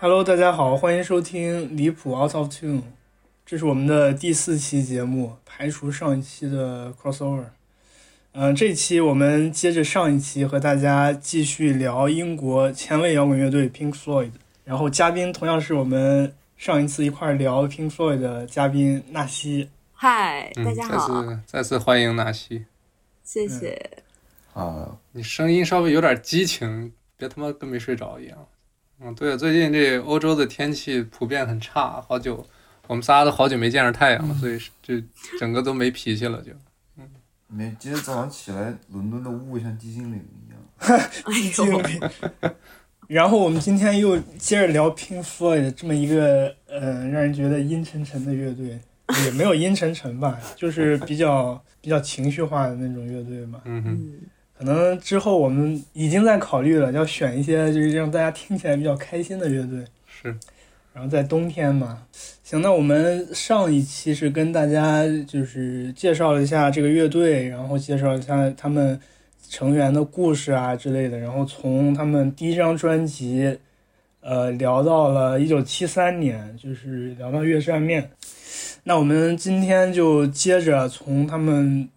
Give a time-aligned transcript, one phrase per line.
[0.00, 2.82] Hello，大家好，欢迎收听离谱 Out of Tune，
[3.44, 7.46] 这是我们的第四期节目，排除上一期的 crossover。
[8.30, 14.30] 嗯、这期我们接着上一期和大家继续聊英国前卫摇滚乐队 Pink Floyd，
[14.62, 19.68] 然后嘉宾同样是我们上一次一块儿聊 Pink Floyd 的嘉宾纳西。
[19.92, 22.66] 嗨，嗯大家好，再次再次欢迎纳西。
[23.24, 23.98] 谢谢。
[24.54, 28.46] 啊，你声音稍微有点激情，别他妈跟没睡着一样。
[29.00, 32.44] 嗯，对，最近这欧洲的天气普遍很差，好久
[32.86, 35.02] 我们仨都好久没见着太阳了，所以是这
[35.38, 36.52] 整个都没脾气了就。
[37.46, 40.58] 没，今天早上起来，伦敦的雾像寂静岭一样。
[41.24, 42.00] 哎经呦，历。
[43.06, 48.78] 然后我们今天又接着聊 Pink Floyd 这么一个呃让人觉得阴沉沉的乐队，
[49.24, 53.62] 也没有阴沉沉吧，就是比较比较情绪化的那种乐队嘛。
[53.64, 54.20] 嗯哼，嗯，
[54.58, 59.84] 可能之后我们已经在考虑了，要选一些就是让大家听起来比较开心的乐队。
[60.06, 60.36] 是，
[60.92, 62.02] 然后在冬天嘛，
[62.42, 68.98] 行，那我们上一期是跟大家就是介绍了一下这个乐队，然后介绍一下他们
[69.48, 73.56] 成员的故事啊之类的，然后从他们第一张专辑，
[74.20, 78.02] 呃，聊到了一九七三年，就是聊到《月扇面》。
[78.82, 81.88] 那我们今天就接着从他们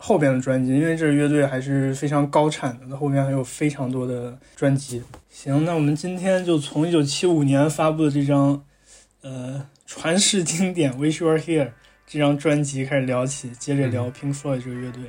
[0.00, 5.02] 后边的专辑，因为这个乐队还是非常高产的，它后面还有非常多的专辑。
[5.28, 8.64] 行，那我们今天就从一九七五年发布的这张，
[9.22, 11.66] 呃，传世经典《Wish You Were Here》
[12.06, 15.02] 这张专辑开始聊起，接着聊 Pink Floyd 这个乐队。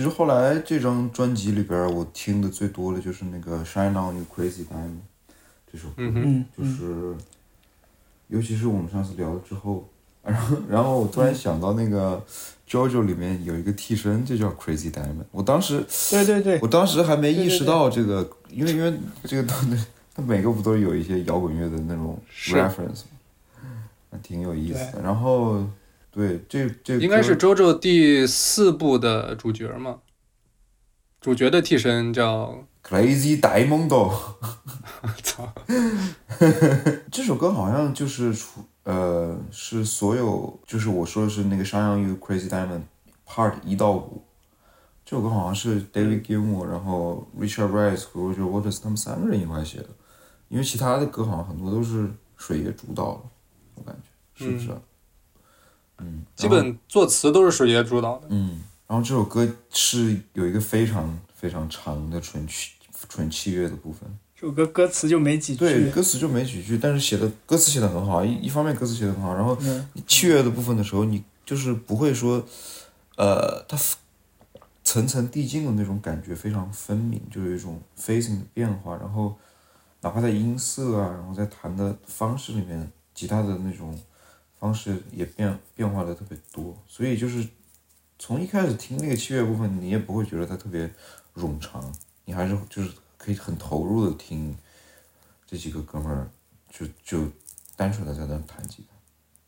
[0.00, 4.96] 其实后来这张专辑里边，我听的最多的就是那个《Shine On You Crazy Diamond》
[5.70, 6.02] 这首歌，
[6.56, 7.14] 就是，
[8.28, 9.86] 尤其是我们上次聊了之后，
[10.22, 12.16] 然后然后我突然想到那个
[12.72, 17.58] 《JoJo》里面有一个替身就叫 Crazy Diamond，我当时对对对我，当时还没意识对对。
[17.58, 19.54] 对到这个，因为因为这个都
[20.14, 23.02] 它每个不都有一些摇滚乐的那种 reference
[24.22, 25.02] 挺有意思的。
[25.02, 25.62] 然后
[26.10, 30.00] 对这这应该是歌 JoJo 第四部的主角嘛，
[31.20, 33.88] 主角的替身叫 Crazy Diamond。
[35.22, 35.52] 操
[37.10, 42.80] 这首歌好像就是出呃是所有就是我说的是那个《Shine On You Crazy Diamond》
[43.26, 44.22] Part 一到五，
[45.04, 49.88] 这首歌好像是 David Gilmour，然后 Richard Rice 和 Roger Waters 他们三个人一块写的，
[50.48, 53.22] 因为其他的歌好像很多都是水野主导了，
[53.76, 54.76] 我感觉是不是啊？
[54.76, 54.82] 嗯，
[56.36, 58.26] 基本作词都是水爷主导的。
[58.30, 62.72] 嗯，然后这首歌是有一个非常非常长的纯器
[63.08, 64.08] 纯器乐的部分。
[64.34, 69.54] 这首歌歌词就没几句对，句，歌词就没几句，但是写的歌词写的很好，一一方面歌词写的很好，然后
[70.06, 72.42] 器乐的部分的时候，你就是不会说，
[73.16, 73.76] 呃，它
[74.82, 79.36] 层层递进的那种感觉非常分明，就有一种 phasing 的变化，然后
[80.00, 83.94] 哪怕在音色啊，然后在弹的方式里面，吉他的那种
[84.60, 87.48] 方式也变变化的特别多，所以就是
[88.18, 90.88] 从一开始听那个器乐部分，你也不会觉得它特别
[91.34, 91.92] 冗长，
[92.26, 94.54] 你还是就是可以很投入的听
[95.46, 96.30] 这几个哥们儿
[96.68, 97.26] 就就
[97.74, 98.94] 单纯的在那弹吉他，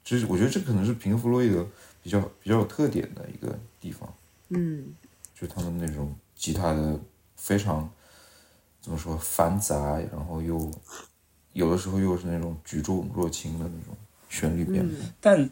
[0.02, 1.68] 这是我觉得这可能是平克·弗洛伊德
[2.02, 4.12] 比较比较有特点的一个地方，
[4.48, 4.94] 嗯，
[5.38, 6.98] 就他们那种吉他的
[7.36, 7.88] 非常
[8.80, 10.70] 怎么说繁杂，然后又
[11.52, 13.94] 有的时候又是那种举重若轻的那种
[14.32, 14.90] 旋律变化。
[15.20, 15.48] 但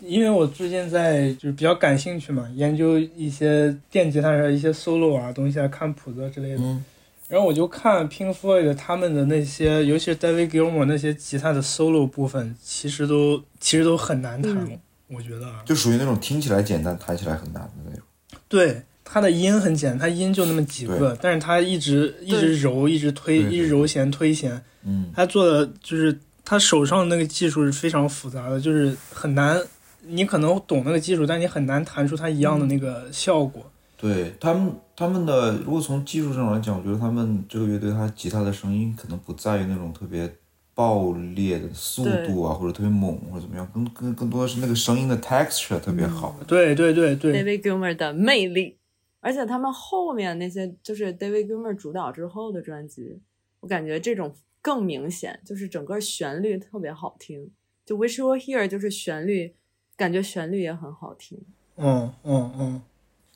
[0.00, 6.58] 因为我最近在就是比较感兴趣嘛，研究一些电吉他上一些 solo 啊东西啊，看谱子之类的。
[6.58, 6.84] 嗯
[7.26, 14.78] 然后我就看 Pink Floyd 他们的那些，尤其是 David Gilmour 那些吉他的 solo 部分，其实都其实都很难弹，嗯
[15.08, 15.62] 我觉得啊。
[15.64, 18.02] 就属于那种听起来简单，弹起来很难的那种。
[18.46, 29.60] 对，它的音很简单，它音就那么几个，但是它一直一直揉，一直推，一直揉弦推弦，嗯，他做的就是他手上的那个技术是非常复杂的，就是很难。
[30.06, 33.64] 你可能懂那个技术，但你很难弹出它一样的那个效果。
[33.96, 40.30] 对他们他们的，如果从技术上来讲，我觉得他们这个乐队，他吉他的声音可能不在于那种特别
[40.74, 46.38] 爆裂的速度啊，或者特别猛或者怎么样，更更更多的是那个声音的 texture 特别好。
[46.46, 48.76] 对对对对，David Gilmer 的魅力，
[49.20, 53.22] 而且他们后面那些就是 David Gilmour 主导之后的专辑，
[53.60, 54.34] 我感觉这种
[54.64, 57.50] 更明显，就是整个旋律特别好听。
[57.84, 59.54] 就 Wish You Were Here 就是旋律，
[59.94, 61.38] 感觉旋律也很好听。
[61.76, 62.82] 嗯嗯嗯，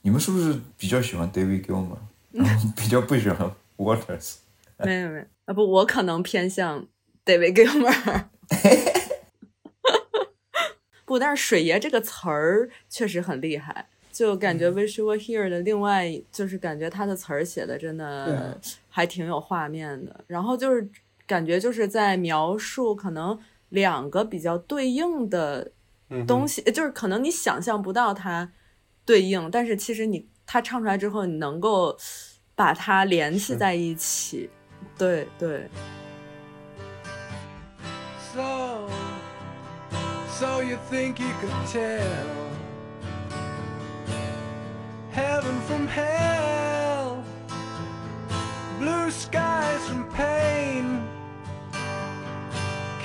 [0.00, 1.98] 你们是不是比较喜欢 David Gilmour，
[2.74, 4.36] 比较不喜欢 Waters？
[4.80, 6.88] 没有没有啊不，我可能偏向
[7.26, 8.24] David Gilmour。
[11.04, 18.58] 不，但是水爷这个词儿确实很厉害，就感觉 Wish You Were Here 的另外就是感觉他的词儿写的真的
[18.88, 20.88] 还挺有画面的，然后就是
[21.28, 23.38] 感觉就是在描述可能
[23.68, 25.70] 两个比较对应的
[26.26, 28.50] 东西，就是可能你想象不到它
[29.04, 31.96] 对应，但是其实你他唱出来之后，你能够
[32.54, 34.48] 把它联系在一起，
[34.96, 35.68] 对对。
[38.34, 38.88] So,
[40.30, 42.00] so you think you could tell
[45.12, 47.22] heaven from hell,
[48.78, 51.02] blue skies from pain?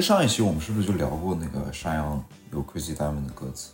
[0.00, 3.72] 上一期我们是不是就聊过那个山羊有 Crazy Diamond 的歌词？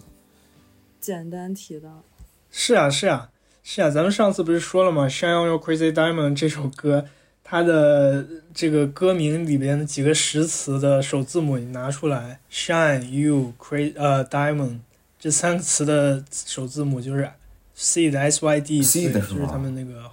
[1.01, 2.03] 简单提到，
[2.51, 3.31] 是啊是啊
[3.63, 5.05] 是啊，咱们上次不是说了吗？
[5.11, 7.07] 《Shine Your Crazy Diamond》这首歌，
[7.45, 14.81] 它的这个歌名里边的几个实词的首字母你拿出来，Shine You Crazy 呃 Diamond
[15.19, 17.31] 这三个词的首字母就是
[17.75, 20.11] C 的 S Y D，C 的是就是他们那个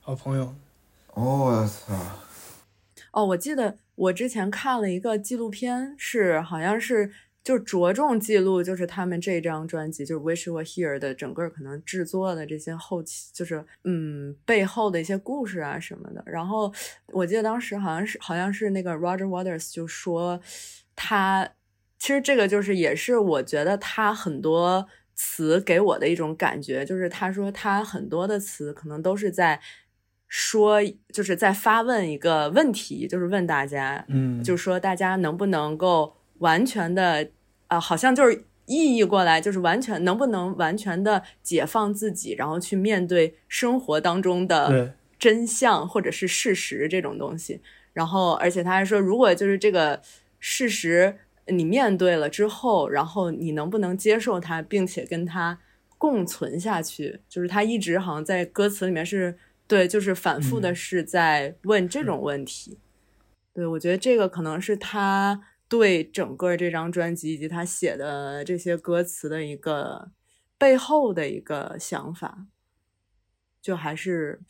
[0.00, 0.54] 好朋友。
[1.14, 1.94] 哦，我操！
[3.12, 7.10] 哦，我记得我之前看了一个纪录片，是好像是
[7.42, 16.22] 就着重记录，就是他们这张专辑，就是《Wish You Were Here》的整个可能制作的这些后期，就是嗯背后的一些故事啊什么的。
[16.26, 16.72] 然后
[17.08, 20.40] 我记得当时好像是好像是那个 Roger Waters 就说
[20.94, 21.50] 他
[21.98, 24.86] 其实这个就是也是我觉得他很多
[25.16, 29.60] 词给我的一种感觉，就是他说他很多的词可能都是在。
[30.28, 30.80] 说
[31.12, 37.28] 就是在发问一个问题，就是问大家，嗯，就是说大家能不能够完全的，
[37.66, 47.60] 啊、好像就是意译过来，就是完全能不能完全的解放自己，然后去面对生活当中的真相或者是事实这种东西。
[47.94, 50.00] 然后，而且他还说，如果就是这个
[50.38, 51.16] 事实
[51.46, 55.58] 你面对了之后，然后你能不能接受它，并且跟它
[55.96, 57.18] 共存下去？
[57.28, 59.36] 就是他一直好像在歌词里面是
[59.68, 62.78] 对，就是反复的嗯是在问这种问题。
[63.52, 70.10] 对，我觉得这个可能是他对整个这张专辑以及他写的这些歌词的一个
[70.56, 72.46] 背后的一个想法，
[73.60, 74.40] 就还是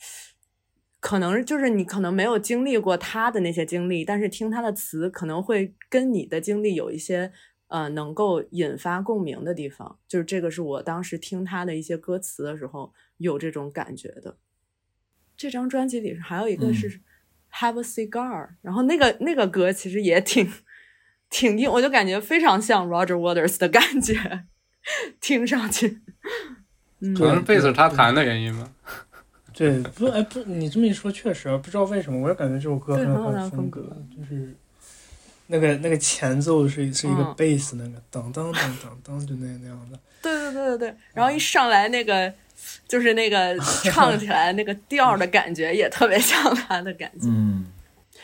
[1.01, 7.33] 可能就是你可能没有经历过他的那些经历，但是听他的词可能会跟你的经历有一些
[7.67, 9.99] 呃能够引发共鸣的地方。
[10.07, 14.37] 就是这个是我当时听他的一些歌词的时候有这种感觉的。
[15.39, 17.01] 这张专辑里还有一个是嗯
[17.53, 20.51] Have a Cigar，、然后那个那个歌其实也挺
[21.29, 24.43] 挺硬，我就感觉非常像 Roger Waters 的感觉，
[25.21, 26.01] 听上去。
[26.99, 28.69] 嗯，可能是贝斯他弹的原因吧。
[29.53, 33.81] 对，不，哎，不，你这么一说，确实不知道为什么，我也感觉这首歌很有风格
[34.13, 34.53] 就是
[35.47, 39.97] 那个那个前奏是是一个嗯贝斯，那个当当当当当，就那那样的。
[40.21, 42.33] 对对对对对，然后一上来那个
[42.87, 47.65] 就是那个唱起来那个调儿的感觉也特别像他的感觉，嗯，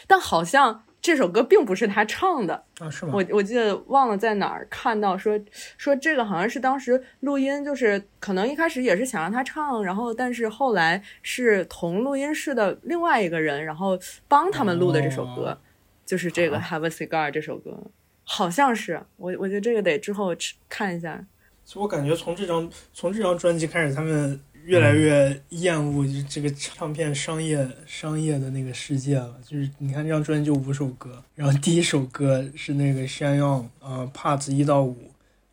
[0.08, 3.12] 但好像这首歌并不是他唱的，啊，是吗？
[3.14, 5.40] 我我记得忘了在哪儿看到说
[5.78, 15.58] 说这个好像是当时录音，就是可能一开始也是想让他唱，然后但是后来是同录音室的另外一个人，然后帮他们录的这首歌，哦
[16.06, 17.84] 就是这个《Have a Cigar》这首歌，
[18.24, 20.36] 好像是我我觉得这个得之后
[20.68, 21.24] 看一下。
[21.66, 29.36] 所以我感觉从这张从这张专辑开始，他们越来越厌恶就是这个唱片商业商业的那个世界了。
[29.44, 34.96] 就是你看这张专辑就五首歌，然后第一首歌是那个 Shine On 啊、Parts 一到五，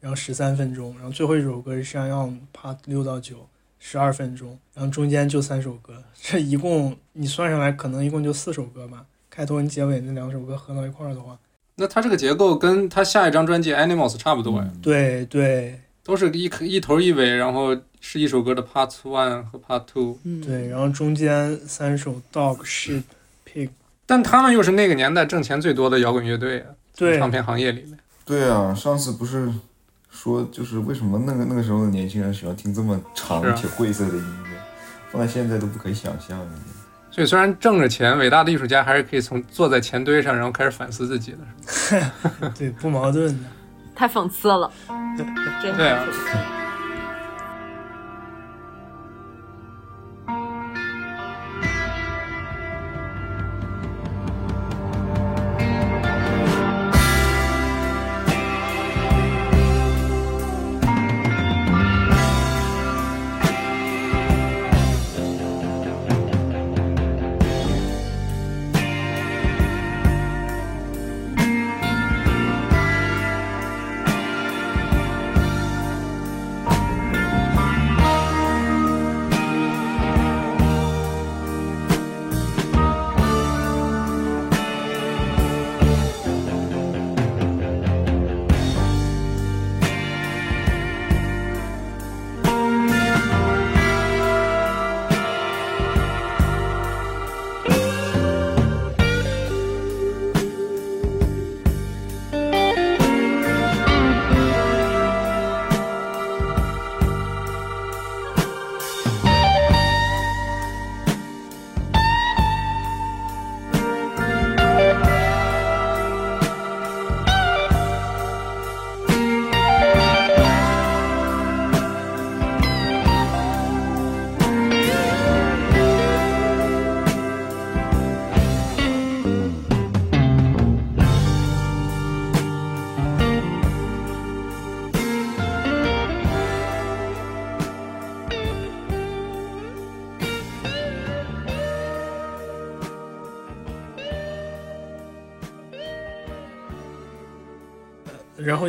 [0.00, 9.06] 然后十三分钟，然后最后一首歌是 Shine On Part 六到九，十二分钟，然后中间就三首歌，这一共你算上来可能一共就四首歌吧。
[9.30, 11.38] 开头跟结尾那两首歌合到一块儿的话，
[11.76, 20.18] 那它这个结构跟它下一张专辑《Animals》差不多呀，对对都是一一头一尾，然后是一首歌的 Part One 和 Part Two。
[20.24, 23.02] 嗯，对，然后中间三首 Dog Sheep
[23.46, 23.70] Pig，
[24.06, 26.66] 但他们又是那个年代挣钱最多的摇滚乐队啊，
[26.96, 27.98] 对唱片行业里面。
[28.24, 29.52] 对啊，上次不是
[30.10, 34.58] 说就是为什么那个那个时候的年轻人喜欢听这么长且晦涩的音乐，
[35.10, 36.50] 放在现在都不可以想象的。
[37.10, 42.50] 所以虽然挣着钱，伟大的艺术家还是可以从坐在钱堆上，然后开始反思自己的。
[42.58, 43.48] 对，不矛盾的。
[43.94, 44.70] 太讽刺了，
[45.16, 46.04] 真对啊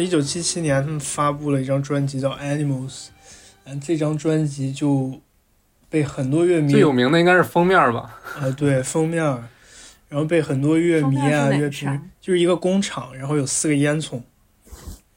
[0.04, 2.90] 一九七七年他们发布了一张专辑叫《Animals》，
[3.64, 5.22] 嗯，这张专辑就
[5.90, 8.20] 被很多乐迷最有名的应该是封面吧？
[8.42, 9.24] 呃 对封面，
[10.10, 14.22] 然后被很多乐迷啊乐啥评就是一个工厂，然后有四个烟囱，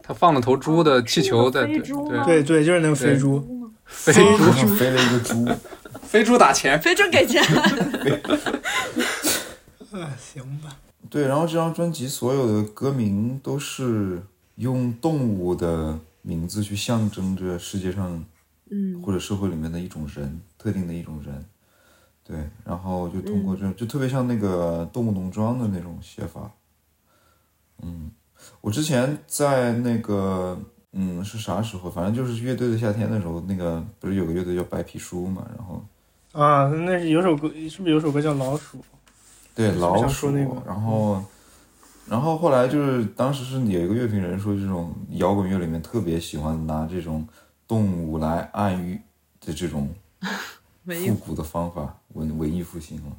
[0.03, 2.25] 他放了头猪的气球在对对。
[2.25, 5.47] 对对，就是那个飞猪，飞飞头上飞了一个猪，
[6.07, 7.43] 飞猪打钱，飞猪给钱，
[9.93, 10.77] 啊行吧，
[11.09, 14.23] 对，然后这张专辑所有的歌名都是
[14.57, 18.23] 用动物的名字去象征着世界上
[18.71, 21.45] 嗯，或者社会里面的一种人，特定的一种人。
[22.25, 26.51] 对，然后就通过这种，就特别像那个动物农庄的那种写法。
[27.83, 28.11] 嗯，
[28.61, 30.59] 我之前在那个，
[30.93, 31.89] 嗯，是啥时候？
[31.89, 35.47] 反正就是乐队的夏天的时候，那个不是有个乐队叫白皮书嘛？
[35.57, 35.85] 然后
[36.33, 38.79] 啊，那是有首歌，是不是有首歌叫《老鼠》？
[39.55, 41.23] 对老鼠，那个然后，
[42.09, 47.27] 然后后来就是当时是有一个乐评人说，这种摇滚乐里面特别喜欢拿这种
[47.67, 49.01] 动物来暗喻
[49.41, 49.93] 的这种
[50.85, 53.17] 复古的方法，文文艺复兴了。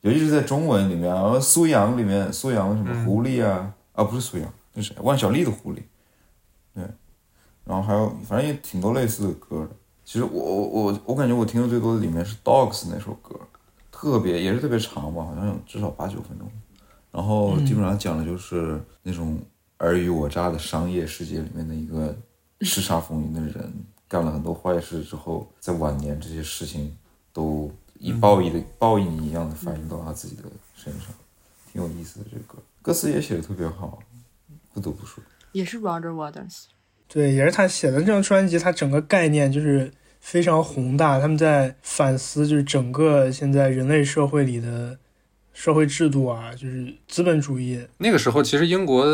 [0.00, 4.96] 尤其是在中文里面，然后苏阳里面，苏阳什么狐狸啊，啊不是苏阳，那是谁？
[5.02, 5.82] 万晓利的狐狸，
[6.74, 6.84] 对，
[7.64, 9.70] 然后还有反正也挺多类似的歌的。
[10.04, 13.38] 其实我我我我感觉我听的最多的里面是 Dogs 那首歌，
[13.92, 16.50] 特别也是特别长吧，好像有至少八九分钟。
[17.10, 19.38] 然后基本上讲的就是那种
[19.78, 22.16] 尔虞我诈的商业世界里面的一个
[22.60, 23.72] 叱咤风云的人，
[24.06, 26.96] 干了很多坏事之后，在晚年这些事情
[27.32, 30.42] 都以报应的、报应一样的反映到他自己的
[30.74, 31.08] 身上，
[31.72, 33.98] 挺有意思的这个歌，歌词也写的特别好，
[34.72, 35.22] 不得不说。
[35.52, 36.64] 也是 Roger Waters，
[37.08, 41.18] 对，也是他写的这张专辑，它整个概念就是非常宏大。
[41.18, 44.98] 他们在反思，就是整个现在人类社会里的
[45.58, 47.84] 社会制度啊，就是资本主义。
[47.98, 49.04] 那个时候其实英国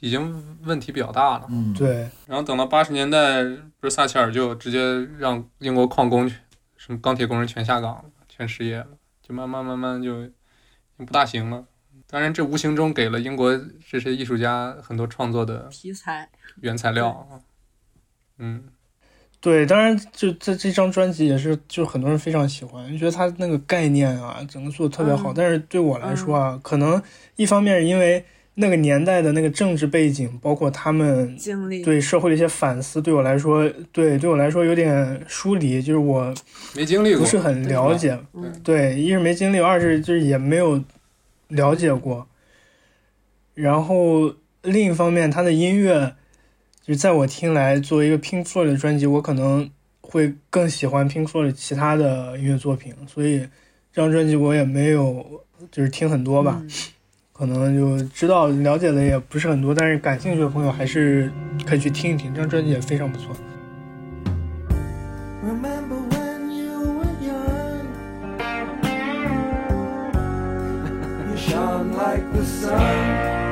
[0.00, 1.46] 已经问题比较大了。
[1.48, 3.44] 嗯，对，然后等到八十年代，
[3.78, 6.34] 不是撒切尔就直接让英国矿工去，
[6.76, 8.88] 什么钢铁工人全下岗了，全失业了，
[9.22, 10.28] 就慢慢慢慢就
[10.96, 11.64] 不大行了。
[12.08, 13.56] 当然，这无形中给了英国
[13.88, 16.28] 这些艺术家很多创作的题材，
[16.60, 17.38] 原材料啊。
[18.38, 18.64] 嗯，
[19.44, 25.32] 对，当然就这这张专辑也是，就很多人非常喜欢，觉得他那个概念啊，整个做的特别好。
[25.32, 27.02] 嗯但是对我来说啊，可能
[27.36, 28.24] 一方面是因为
[28.54, 36.32] 那个年代的那个政治背景，包括他们经历对社会的一些反思，对我来说，对对我来说有点疏离，就是我
[36.74, 38.18] 没经历过，不是很了解。
[38.32, 40.82] 嗯对，一是没经历，二是就是也没有
[41.48, 42.26] 了解过。
[43.52, 46.14] 然后另一方面，他的音乐，
[46.86, 49.70] 就是在我听来，作为一个 Pink Floyd 的专辑，我可能
[50.02, 53.38] 会更喜欢 Pink Floyd 其他的音乐作品，所以
[53.90, 56.68] 这张专辑我也没有就是听很多吧，嗯
[57.32, 61.32] 可能就知道了解的也不是很多，但是感兴趣的朋友还是
[61.64, 63.34] 可以去听一听，这张专辑也非常不错。
[65.42, 67.86] Remember when you were young?
[71.30, 73.43] you shone like the sun.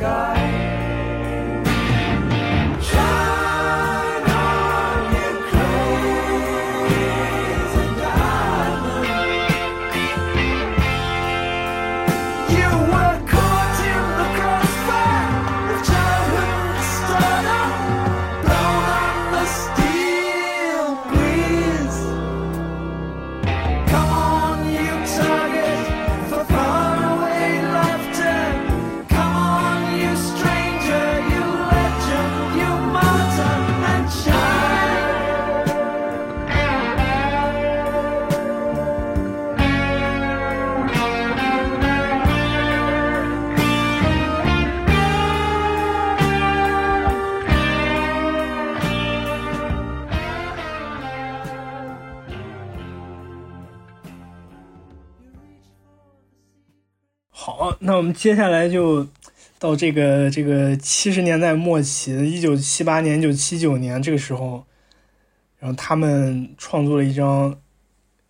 [0.00, 0.39] Sky.
[58.00, 59.06] 我们接下来就
[59.58, 64.64] 到这个这个七十年代末期，一九七八年、一九七九年这个时候，
[65.58, 67.54] 然后他们创作了一张，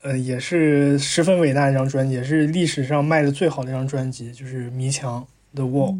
[0.02, 5.24] 呃，也是十分伟大的一张专辑，也是历史上卖的最好的一张专辑，就是《迷墙》
[5.56, 5.94] The《Wall》。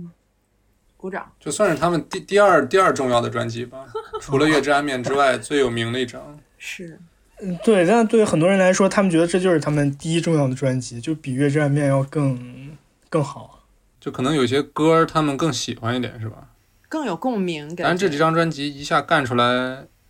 [0.96, 1.30] 鼓掌。
[1.38, 3.87] 就算是他们第第二第二重要的专辑吧，
[4.20, 6.20] 除了《月之暗面》之外最有名的一张。
[6.59, 6.98] 是，
[7.40, 12.76] 嗯，对，但对很多人来说，他们觉得这就是他们第一重要的专辑，就比《月之暗面》要更
[13.09, 13.60] 更好。
[14.00, 16.48] 就可能有些歌儿他们更喜欢一点，是吧？
[16.88, 17.84] 更有共鸣感。
[17.84, 19.44] 但是这几张专辑一下干出来，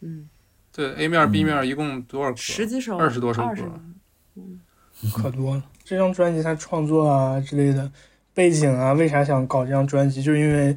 [0.01, 0.29] 嗯，
[0.73, 2.37] 对 A 面 B 面一共多少歌？
[2.37, 3.81] 十几首，二十多首歌。
[5.15, 5.63] 可多了。
[5.83, 7.91] 这张专辑他创作啊之类的
[8.33, 10.23] 背景啊，为啥想搞这张专辑？
[10.23, 10.77] 就是因为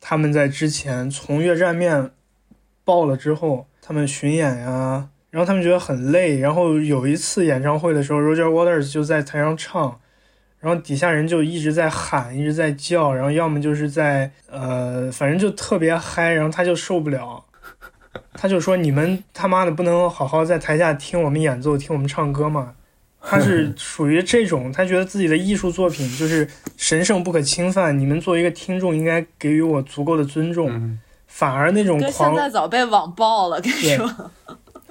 [0.00, 2.02] 他们在之前从《月战面》
[2.84, 10.00] 爆了之后，他们巡演呀、然后他们觉得很累，然后有一次演唱会的时候，Roger Waters 就在台上唱。
[10.60, 17.42] 然后底下人就一直在喊，一直在叫，然后要么就是在呃，反正就特别嗨，然后他就受不了，
[18.34, 22.74] 他就说：“你们他妈的不能好好在台下听我们演奏，听我们唱歌吗？”
[23.22, 26.46] 他是 属于这种，他觉得自己的艺术作品就是
[26.76, 30.70] 神圣不可侵犯，你们作为一个听众应该给予我足够的尊重。
[30.70, 34.30] 嗯，反而那种哥狂现在早被网爆了，跟你说。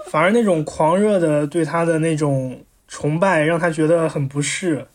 [0.06, 4.86] 反而那种狂热的对他的那种崇拜，让他觉得很不适。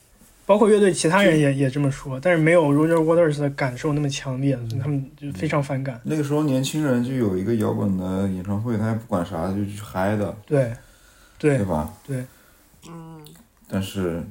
[0.45, 5.99] 包括乐队其他人也也这么说，但是没有 Roger Waters 的感受那么强烈，所以他们就非常反感。
[6.03, 10.71] 那个时候年轻人就有一个摇滚的演唱会，他也不管啥，就去嗨的，对，
[11.39, 11.93] 对对，吧？
[12.05, 12.25] 对，
[12.87, 13.25] 嗯，
[13.67, 14.23] 但是，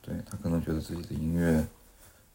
[0.00, 1.62] 对他可能觉得自己的音乐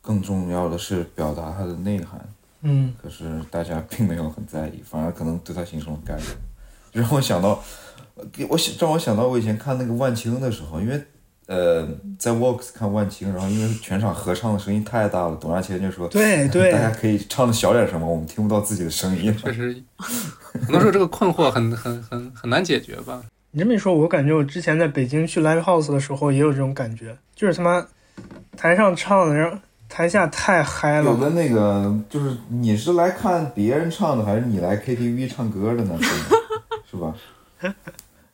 [0.01, 2.23] 更重要的是表达它的内涵，
[2.61, 6.23] 嗯，可是大家并没有很在意，反而可能对他形成了干扰。
[6.91, 7.63] 就让我想到，
[8.13, 11.03] 呃给我想让我想到我以前看那个万青的时候，因为
[11.47, 18.07] 呃在 Works 看万青，然后因为全场合唱的声音太大了，董亚千就说，对对大家可以唱的小点声吗？
[18.07, 19.35] 我们听不到自己的声音。
[19.37, 23.21] 确实，很多时候这个困惑很很很很难解决吧。
[23.51, 27.85] 你这么一说，我感觉我之前在北京去 live house 的时候也有这种感觉，就是他妈
[28.57, 31.11] 台上唱的，然后台下太嗨了。
[31.11, 35.97] 有的那个就是你是来看别人唱的，还是你来 KTV 唱歌的呢？
[36.89, 37.13] 是吧？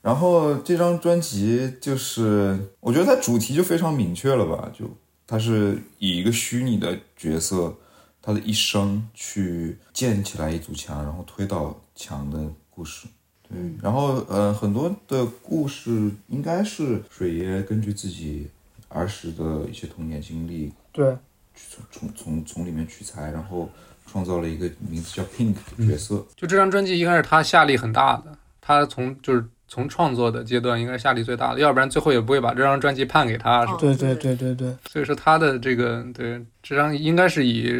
[0.02, 4.72] 然后这张专辑就是，我觉得它主题就非常明确了吧？
[4.74, 4.86] 就
[5.28, 7.74] 它是以一个虚拟的角色，
[8.22, 13.08] 他的一生去建起来一堵墙，然后推倒墙的故事。
[13.48, 18.50] 对，然后呃，很多的故事应该是水爷根据自己
[18.90, 21.16] 儿时的一些童年经历对，
[21.54, 23.70] 从从从从里面取材，然后
[24.06, 26.26] 创造了一个名字叫 Pink 的角色。
[26.36, 33.62] 就这张专辑一开始他下力很大的，他从就是从创作的阶段应该是下力最大的，要不然最后也不会把这张专辑判给他。
[33.62, 37.72] 是吧哦对对对对对，所以说他的这个对这张应该是以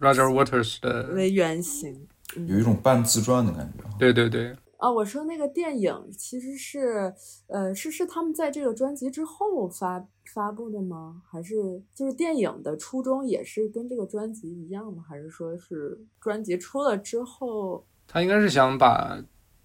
[0.00, 2.08] Roger Waters 的，为原型。
[2.48, 3.84] 有一种半自传的感觉。
[3.98, 7.12] 对对对，啊，我说那个电影其实是，
[7.48, 10.02] 呃，是是他们在这个专辑之后发
[10.32, 11.20] 发布的吗？
[11.30, 15.04] 还是就是电影的初衷也是跟这个专辑一样吗？
[15.06, 17.84] 还是说是专辑出了之后？
[18.08, 19.22] 他应该是想把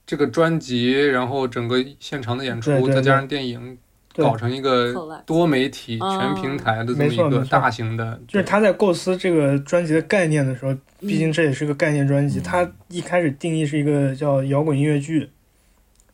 [0.10, 3.78] 这个专辑，然后整个现场的演出，对对再加上电影，
[4.15, 4.91] 搞成一个
[5.24, 15.30] 多媒体、啊全平台的这么一个大型的，就是他在构思这个专辑的概念的时候，毕竟这也是个概念专辑，嗯他一开始定义是一个叫摇滚音乐剧，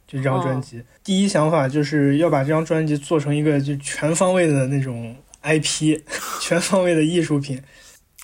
[0.05, 0.83] 就这张专辑。
[1.01, 6.01] 第一想法就是要把这张专辑做成一个就全方位的那种 IP，
[6.43, 7.61] 全方位的艺术品。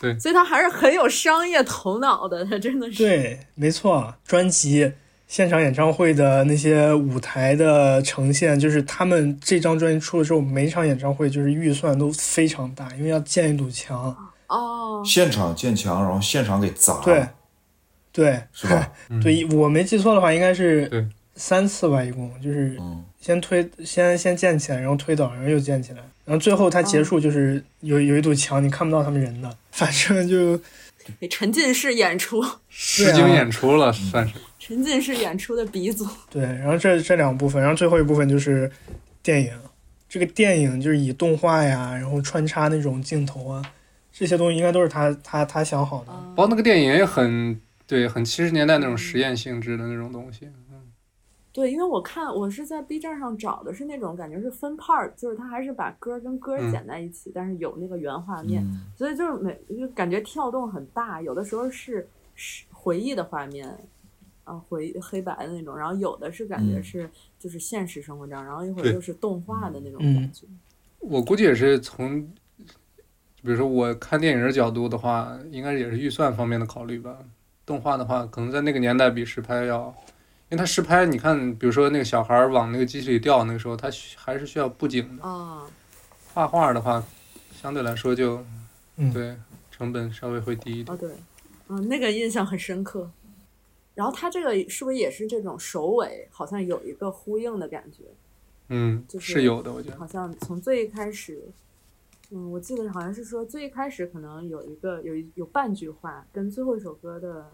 [0.01, 2.97] 对所以他还是很有商业头脑的，他真的是。
[2.97, 4.91] 对，没错，专辑、
[5.31, 14.13] 现场演唱会的那些舞台的呈现，就是他们这张专辑出了之后，每一场演唱会就是预算都非常大，因为要建一堵墙。
[14.47, 17.25] 哦，现场建墙，然后现场给砸，对，
[18.11, 18.91] 对，是吧？
[19.07, 30.59] 嗯 对，我没记错的话，应该是三次吧，一共就是嗯，先推，先先建起来，然后推倒，然后又建起来，然后最后它结束就是有有一堵墙，你看不到他们人的，反正就
[31.29, 34.33] 沉浸式演出，实景演出了，算是。
[34.71, 36.07] 沉浸式演出的鼻祖。
[36.31, 36.43] 对。
[36.43, 38.71] 然后这这两部分，然后最后一部分就是
[39.21, 39.51] 电影。
[40.07, 43.61] 这个电影就是以动画呀，然后穿插那种镜头啊，
[44.11, 46.11] 这些东西应该都是他他他想好的。
[46.11, 50.45] 啊包括那个电影也很对，很七十年代那种实验性质的那种东西。
[50.45, 50.53] 嗯
[51.53, 63.67] 对，因为我看我是在 B 站上找的是那种感觉是分 part，就是他还是把歌跟歌嗯剪在一起，但是有那个原画面，嗯所以就是每就感觉跳动很大，有的时候是是回忆的画面，
[64.43, 70.45] 啊回黑白的那种，然后有的是感觉嗯是就是现实生活这样，然后一会儿又是动画的那种嗯感觉。
[70.99, 72.21] 我估计也是从，
[73.41, 77.17] 比如说我看电影的角度的话，应该也是预算方面的考虑吧。
[77.65, 79.85] 动画的话，可能在那个年代比实拍要，
[80.49, 85.23] 因为它实拍，你看，比如说那个小孩儿往那个机器里掉，那个时候他还是需要布景的。
[85.23, 85.65] 啊，
[86.33, 87.03] 画画的话，
[87.53, 88.43] 相对来说就，
[88.97, 89.35] 嗯对，
[89.71, 90.93] 成本稍微会低一点。
[90.93, 91.11] 哦对，
[91.69, 93.09] 嗯，那个印象很深刻。
[94.01, 98.05] 然后它这个是不是也是这种首尾好像有一个呼应的感觉？
[98.69, 99.97] 嗯，就是是有的，我觉得。
[99.99, 101.39] 好像从最一开始，
[102.31, 107.47] 嗯，我记得好像是说最一开始可能有一个有一有半句话跟最后一首歌的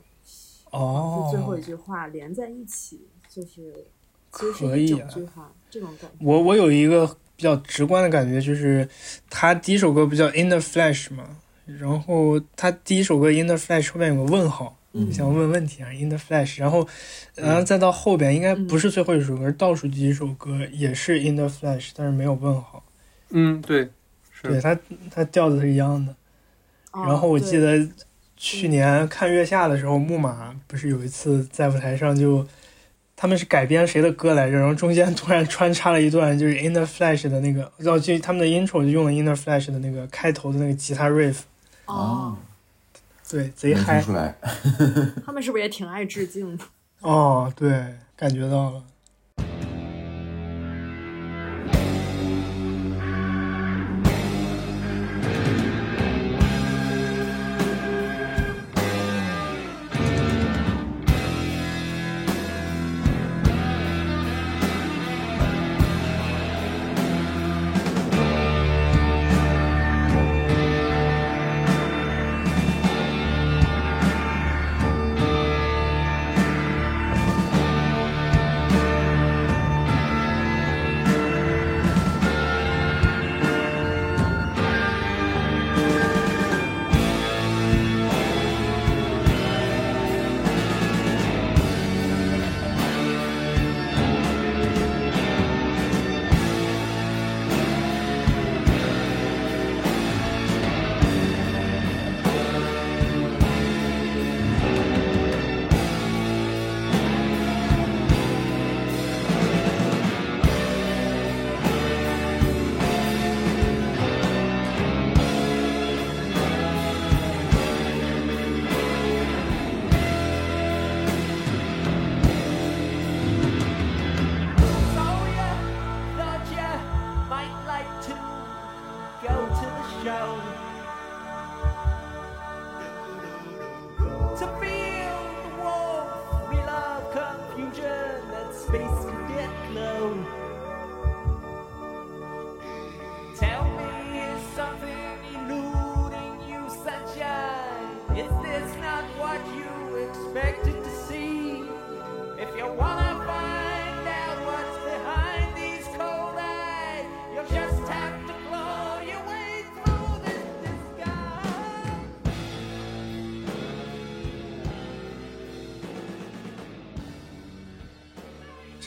[0.72, 3.86] 哦就最后一句话连在一起，就是
[4.32, 6.26] 其实可是一整以啊句话，这种感觉。
[6.26, 7.06] 我我有一个
[7.36, 8.88] 比较直观的感觉，就是
[9.30, 16.88] 他第一首歌不叫《In the Flash》嘛，然后他第一首歌《In the Flash》后面有个问号，嗯想问问题啊，《In the Flash》，然后
[17.36, 22.84] 然后再到后边应该不是最后一首歌，是倒数第一首歌也是《In the Flash》，但是没有问号，
[23.30, 23.90] 嗯，对，
[24.32, 24.48] 是。
[24.48, 24.78] 对他
[25.12, 26.16] 他调子是一样的。
[26.92, 27.88] 哦然后我记得
[28.36, 32.46] 去年看月下的时候，木马不是有一次在舞台上就。
[33.20, 34.56] 他们是改编谁的歌来着？
[34.56, 41.38] 然后中间突然穿插了一段就是《In the Flash》的那个，然后就他们的 intro 就用了《In the Flash》的那个开头的那个吉他 riff，
[41.88, 42.38] 哦，
[43.30, 44.36] 对，贼嗨出来。
[45.26, 46.64] 他们是不是也挺爱致敬的？
[47.02, 48.84] 哦，对，感觉到了。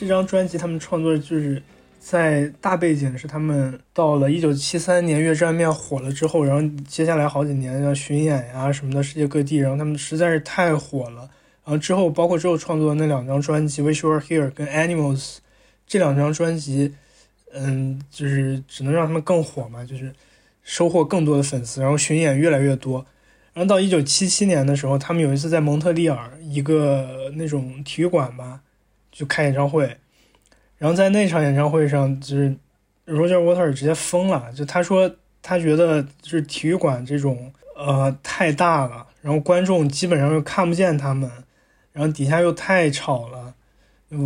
[0.01, 1.61] 这张专辑他们创作就是
[1.99, 11.29] 在大背景是他们到了一九七三年越战面火了之后，然后接下来好几年要巡演呀、什么的，世界各地，然后他们实在是太火了。
[11.63, 15.19] 然后之后包括之后创作的那两张专辑《Wish You Were Here》跟《Animals》
[15.85, 16.95] 这两张专辑，
[17.53, 20.11] 嗯，就是只能让他们更火嘛，就是
[20.63, 23.05] 收获更多的粉丝，然后巡演越来越多。
[23.53, 28.61] 然后到一九七七年的时候，他们有一次在蒙特利尔一个那种体育馆吧，
[29.11, 29.97] 就开演唱会，
[30.77, 32.55] 然后在那场演唱会上，就是
[33.05, 41.29] Roger Waters 直接疯了，就他说他觉得就是体育馆这种呃太大了，然后观众基本上又看不见他们，
[41.91, 43.53] 然后底下又太吵了，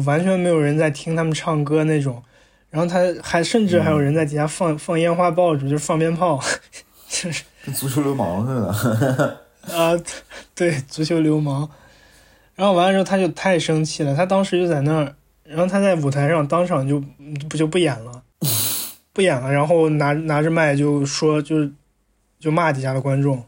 [0.06, 2.24] 完全没有人在听他们唱歌那种，
[2.70, 6.40] 然后他还甚至还有人在底下放放烟花爆竹，就是放鞭炮，
[7.10, 8.56] 就是跟足球流氓似
[9.18, 9.42] 的。
[9.76, 10.00] 啊，
[10.54, 11.70] 对，足球流氓。
[12.56, 17.00] 然后完了之后，他就太生气了，他当时就在那儿，然后他在舞台上当场就
[17.50, 18.24] 不就不演了，
[19.12, 21.70] 不演了，然后拿拿着麦就说，就
[22.40, 23.44] 就骂底下的观众，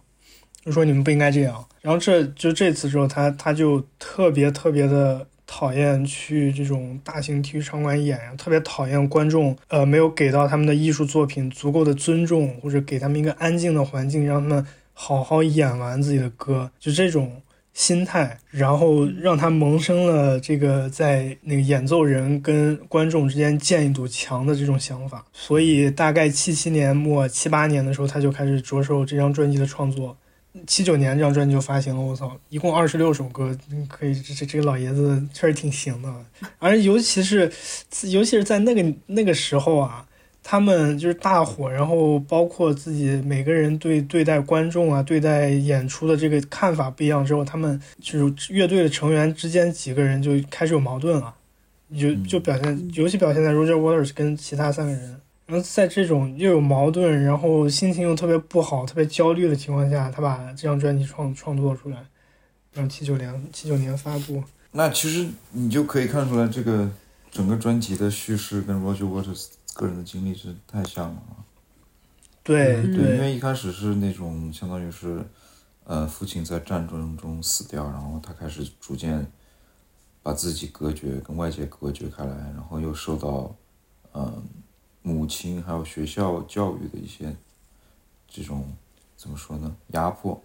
[0.63, 1.65] 就说你们不应该这样。
[1.81, 17.41] 然后这就这次之后，他他就特别特别的讨厌去这种大型体育场馆演，特别讨厌观众呃没有给到他们的艺术作品足够的尊重，或者给他们一个安静的环境，让他们好好演完自己的歌，就这种
[17.77, 25.23] 心态，然后让他萌生了这个在那个演奏人跟观众之间建一堵墙的这种想法。
[25.31, 30.17] 所以大概七七年末七八年的时候，他就开始着手这张专辑的创作。
[30.65, 33.55] 七九年这张专辑就发行了，我操，一共二十六首歌，
[33.87, 36.11] 可以，这这这个老爷子确实挺行的。
[36.57, 37.43] 而尤其是，
[38.09, 40.03] 尤其是在那个那个时候啊，
[40.49, 51.35] 他们就是大火，然后包括自己每个人对对待观众啊、对待演出的这个看法不一样之后，他们就是乐队的成员之间几个人就开始有矛盾了，
[51.93, 55.19] 就就表现，尤其表现在 Roger Waters 跟其他三个人。
[55.47, 61.97] 然后在这种又有矛盾，然后心情又特别不好、特别焦虑的情况下，他把这张专辑创创作出来，
[62.71, 64.41] 然后七九年七九年发布。
[64.71, 66.89] 那其实你就可以看出来，这个
[67.29, 71.45] 整个专辑的叙事跟 Roger Waters 个人的经历是太像了啊。
[72.43, 75.23] 对嗯对，因为一开始是那种相当于是，
[75.83, 79.29] 呃，父亲在战争中死掉，然后他开始逐渐
[80.23, 83.55] 把自己隔绝，跟外界隔绝开来，然后又受到，
[84.13, 84.43] 嗯、
[85.01, 87.35] 母亲还有学校教育的一些
[88.27, 88.73] 这种
[89.15, 89.75] 怎么说呢？
[89.87, 90.41] 压迫，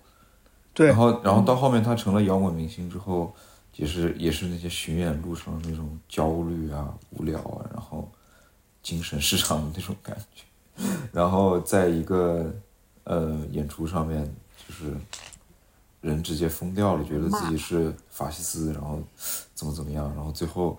[0.75, 3.35] 对然后然后到后面他成了摇滚明星之后，
[3.77, 8.11] 也是也是那些巡演路上那种焦虑啊、无聊啊，然后
[8.83, 10.42] 精神失常的那种感觉。
[11.12, 12.53] 然后在一个
[13.05, 14.25] 呃演出上面，
[14.66, 14.92] 就是
[16.01, 19.01] 人直接疯掉了，觉得自己是法西斯，然后
[19.55, 20.79] 怎么怎么样，然后最后，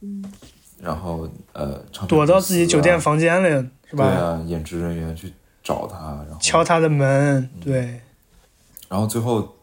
[0.00, 0.24] 嗯
[0.80, 3.48] 然后呃，躲到自己酒店啊房间里
[3.90, 4.04] 是吧？
[4.04, 8.00] 对啊，演职人员去找他，然后敲他的门，对
[8.88, 9.54] 然后最后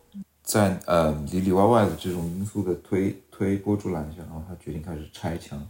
[0.43, 5.65] 在呃里里外外的这种因素的推推波助澜下，然后他决定开始拆墙。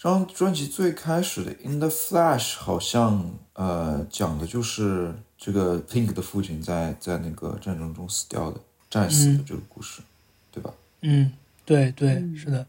[0.00, 10.00] 这张专辑最开始的《In the Flash》好像呃讲的就是这个 Pink 的父亲在在那个战争中死掉的战死的这个故事，
[10.52, 10.72] 对吧？
[11.00, 11.32] 嗯，
[11.64, 12.64] 对对，嗯是的。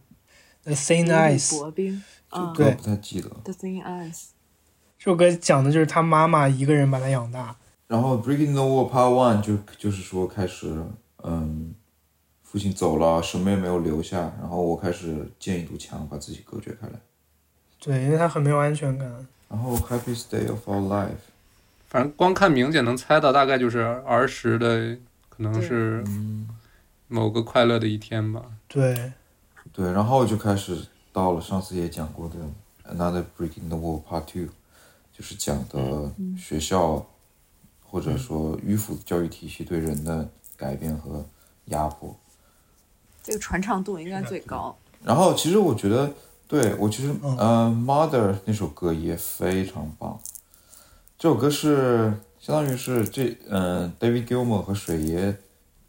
[0.63, 3.29] The Thin Ice 薄冰啊对不太记得。
[3.43, 4.29] ，The Thin Ice，
[4.97, 7.55] 这首歌讲的就是他妈妈一个人把他养大。
[7.85, 10.83] 然后《Breaking the Wall Part One 就》就是说开始，
[11.23, 11.75] 嗯，
[12.41, 16.99] 父亲走了，什么也没有留下，然后我开始建一堵墙，把自己隔绝开来。
[17.79, 19.27] 对，因为他很没有安全感。
[19.47, 21.07] 然后《Happiest Day of Our Life》，
[21.87, 24.97] 反正光看名字也能猜到，大概就是儿时的，
[25.29, 26.47] 可能是嗯，
[27.07, 28.43] 某个快乐的一天吧。
[28.67, 29.13] 对，
[29.71, 32.35] 对，然后就开始到了上次也讲过的
[32.95, 34.43] 《Another Breaking the Wall Part Two》，
[35.17, 37.07] 就是讲的学校
[37.81, 41.25] 或者说迂腐的教育体系对人的改变和
[41.65, 42.15] 压迫。
[43.23, 44.77] 这个传唱度应该最高。
[45.03, 46.11] 然后其实我觉得，
[46.49, 50.17] 对我其实嗯呃，《Mother》那首歌也非常棒。
[51.15, 55.35] 这首歌是相当于是这嗯、呃、，David Gilmour 和水爷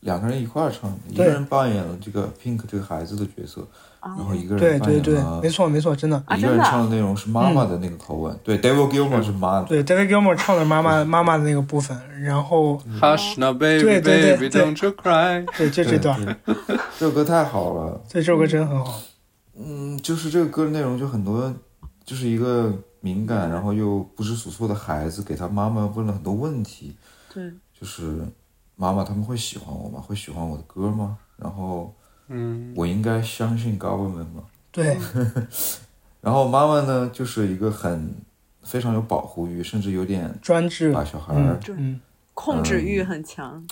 [0.01, 3.67] 两个人一块儿唱的，一个人扮演了这个 Pink 这个孩子的角色，
[4.03, 6.23] 然后一个人扮对对，演了没错没错，真的。
[6.27, 15.47] 啊真的啊一个人唱的内容是妈妈的那个口吻，对，David Gilmour 是妈的，对，David Gilmour 唱的妈妈 妈妈的那个部分，然后 Hush now, baby, 对对对 baby, don't you cry。
[15.57, 19.01] 对就这段，对对这首歌太好了，对这首歌真的很好。
[19.63, 21.55] 嗯，就是这个歌的内容就很多，
[22.05, 26.97] 就是一个敏感然后又不知所措的孩子给他妈妈问了很多问题，
[27.33, 28.27] 对，就是
[28.77, 30.01] 妈妈他们会喜欢我吗？
[30.01, 31.19] 会喜欢我的歌吗？
[31.37, 31.95] 然后
[32.29, 34.45] 嗯，我应该相信 government 吗？
[34.73, 34.97] 对
[36.23, 38.15] 然后妈妈呢，就是一个很
[38.63, 42.01] 非常有保护欲，甚至有点专制，把小孩嗯儿嗯，
[42.35, 43.67] 控制欲很强。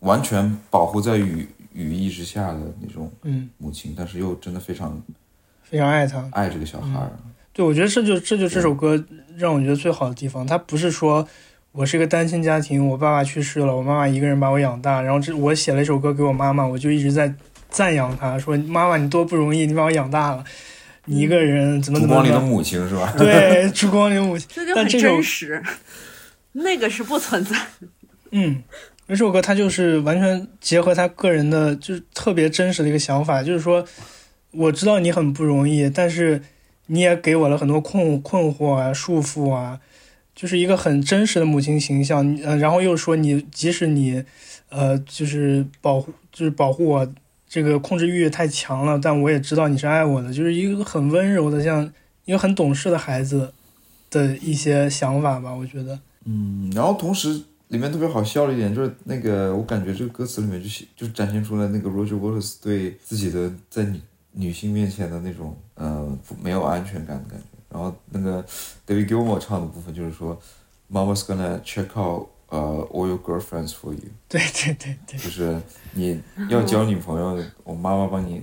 [0.00, 5.02] 完全保护在羽羽翼之下的那种嗯，母亲，但是又真的非常
[5.70, 6.28] 非常爱他。
[6.32, 7.10] 爱这个小孩儿。
[7.52, 9.02] 对，我觉得这就这就这首歌
[9.36, 11.26] 让我觉得最好的地方，它不是说
[11.72, 17.32] 我是一个单亲家庭，我爸爸去世了，我妈妈一个人把我养大，然后这我写了一首歌给我妈妈，我就一直在
[17.70, 20.44] 赞扬她，说妈妈你多不容易，你把我养大了，
[21.06, 23.14] 你一个人怎么怎么烛，光里的母亲是吧？
[23.16, 25.62] 对，烛光里的母亲，这就很但这首真实，
[26.52, 27.88] 那个是不存在的。
[28.32, 28.62] 嗯，
[29.08, 33.82] 这首歌它就是完全结合他个人的，就是特别真实的一个想法，就是说，
[34.56, 36.42] 我知道你很不容易，但是
[36.86, 39.80] 你也给我了很多困困惑啊、束缚啊，
[40.34, 42.26] 就是一个很真实的母亲形象。
[42.26, 44.24] 你呃，然后又说你，即使你，
[44.68, 47.08] 呃，就是保护，就是保护我，
[47.48, 51.92] 这个控制欲太强了，但我也知道你是爱我的，就是一个很温柔的，像
[52.24, 53.52] 一个很懂事的孩子
[54.10, 55.98] 的一些想法吧，我觉得。
[56.24, 64.00] 嗯，然后同时里面特别好笑的一点就是那个，我感觉这个歌词里面就写就展现出来那个 Roger Waters 对自己的在你
[64.36, 66.06] 女女性面前的那种呃
[66.42, 67.44] 没有安全感的感觉。
[67.68, 68.44] 然后那个
[68.86, 70.38] David Gilmour 唱的部分就是说
[70.90, 75.18] ，Mama's gonna check out 呃、all your girlfriends for you， 对对对对。
[75.18, 75.60] 就是
[75.94, 78.40] 你要交女朋友，我妈妈帮你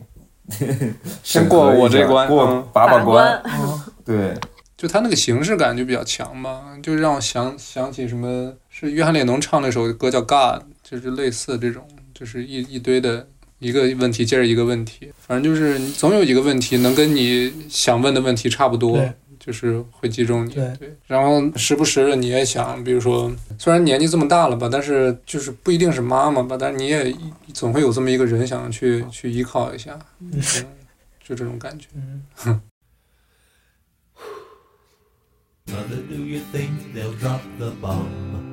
[1.24, 3.42] 先过我这关 过把把关。
[3.42, 4.38] 关，对，
[4.76, 13.26] 就他那个形式感就比较强嘛，就让我想想起什么是约翰列侬唱那首歌叫《God》，就是类似这种，就是一一堆的
[13.64, 19.02] 一个问题接着一个问题，反正就是总有一个问题能跟你想问的问题差不多，
[19.40, 20.54] 就是会击中你。
[20.54, 20.74] 对
[21.08, 27.16] 然后时不时的你也想，比如说虽然年纪这么大了吧，但是就是不一定是妈妈吧，但是你也
[27.54, 30.32] 总会有这么一个人想去去依靠一下，嗯，
[31.24, 31.88] 就这种感觉。
[35.66, 38.53] Mother, do you think they'll drop the bomb?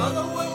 [0.00, 0.47] Otherwise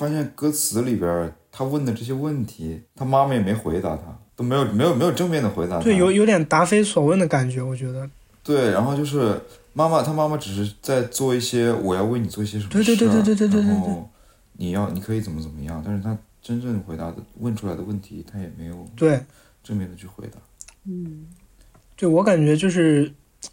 [0.00, 5.82] 发现歌词里边他问的这些问题，他妈妈也没回答他，都没有没有没有正面的回答他。
[5.82, 8.08] 对，有有点答非所问的感觉，我觉得。
[8.42, 9.38] 对，然后就是
[9.74, 14.10] 妈妈，他妈妈只是在做一些我要为你做一些什么对对对对对对对然后
[14.54, 19.20] 你要你可以怎么怎么样，但是他真正回答的问出来的问题，他也没有对，
[19.62, 20.38] 正面的去回答。
[20.86, 21.26] 嗯，
[21.94, 23.12] 对我感觉就是，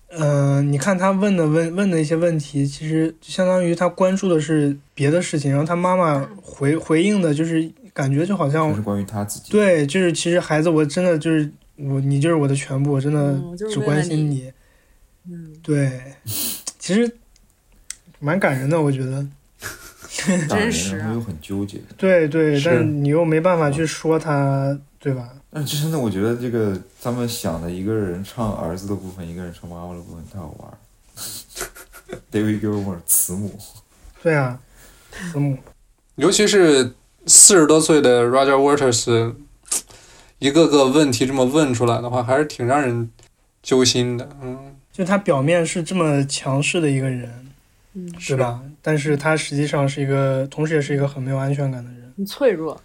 [0.09, 14.51] 嗯、你看他问的问问的一些问题，其实就相当于他关注的是别的事情，然后他妈妈回回应的就是感觉就好像是关于他自己。，对，就是其实孩子，我真的就是我，你就是我的全部，我真的只关心你。
[15.29, 16.01] 嗯，对，
[16.79, 17.11] 其实
[18.19, 19.27] 蛮感人的，我觉得。
[20.49, 21.79] 真实啊然后又很纠结。
[21.95, 25.29] 对对，但是你又没办法去说他，对吧？
[25.49, 30.77] 但是真的，我觉得这个他们想的一个人唱儿子的部分，一个人唱妈妈的部分，太好玩了。
[32.31, 33.57] David Gilmour 慈母，
[34.21, 34.59] 对啊，
[35.31, 35.57] 慈母。
[36.15, 36.93] 尤其是
[37.25, 39.33] 四十多岁的 Roger Waters，
[40.39, 43.09] 一个个问题这么问出来的话，还是挺让人
[43.61, 44.29] 揪心的。
[44.41, 47.47] 嗯，就他表面是这么强势的一个人，
[47.93, 48.61] 嗯，是吧？
[48.81, 52.13] 但是他实际上是一个，同时也是一个很没有安全感的人。
[52.15, 52.79] 很脆弱，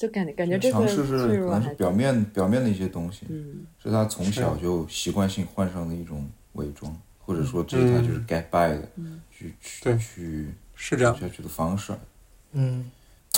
[0.00, 9.20] 就感觉感觉这个强势是可能是表面表面的一些东西，嗯是他从小就习惯性换上的一种伪装，或者说这是他就是 get by 的，嗯。
[9.30, 11.94] 去去对去是这样下去的方式。
[12.52, 12.90] 嗯，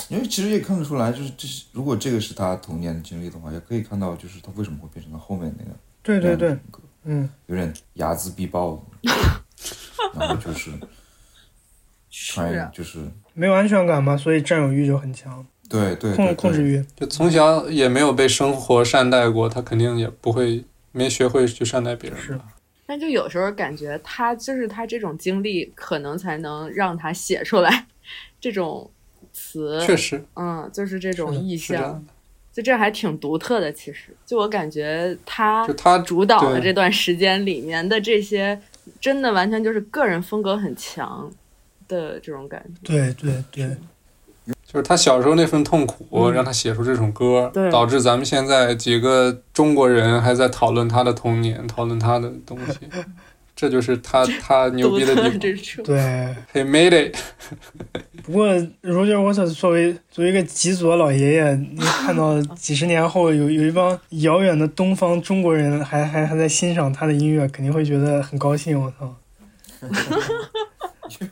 [0.07, 6.57] 因为其实也看得出来，就是这是如果这个是他童年的经历的话，也可以看到就是他为什么会变成他后面那个对对对
[7.03, 8.81] 嗯，有点睚眦必报，
[10.13, 10.71] 然后就是
[12.09, 15.45] 是穿啊，就是没有安全感嘛，所以占有欲就很强，
[15.79, 16.85] 对对控控制欲。
[16.95, 22.19] 就从小也没有被生活善待过，他肯定也不会没学会去善待别人。
[22.19, 22.39] 是，
[22.85, 27.87] 但就有时候感觉他就是他这种经历，可能才能让他写出来
[28.39, 28.89] 这种
[29.31, 29.81] 词。
[29.85, 32.05] 确实嗯，就是这种意象。
[32.53, 33.73] 就这还挺独特的。
[33.73, 38.61] 其实，就我感觉他就他主导的这段时间里面的这些，
[39.01, 41.27] 真的完全就是个人风格很强
[41.87, 42.79] 的这种感觉。
[42.83, 43.75] 对对对，
[44.73, 52.79] 就是他小时候那份痛苦，嗯让他写出这首歌，对导致咱们现在几个中国人还在讨论他的童年，讨论他的东西。
[53.55, 55.39] 这就是他他牛逼的地方。
[55.85, 55.95] 对。
[56.51, 57.15] He made it。
[58.25, 58.47] 不过
[58.81, 68.81] Roger Waters 作为作为一个极左老爷爷，你看到几十年后有有一帮遥远的东方中国人还还还在欣赏他的音乐，肯定会觉得很高兴。
[68.81, 69.15] 我操！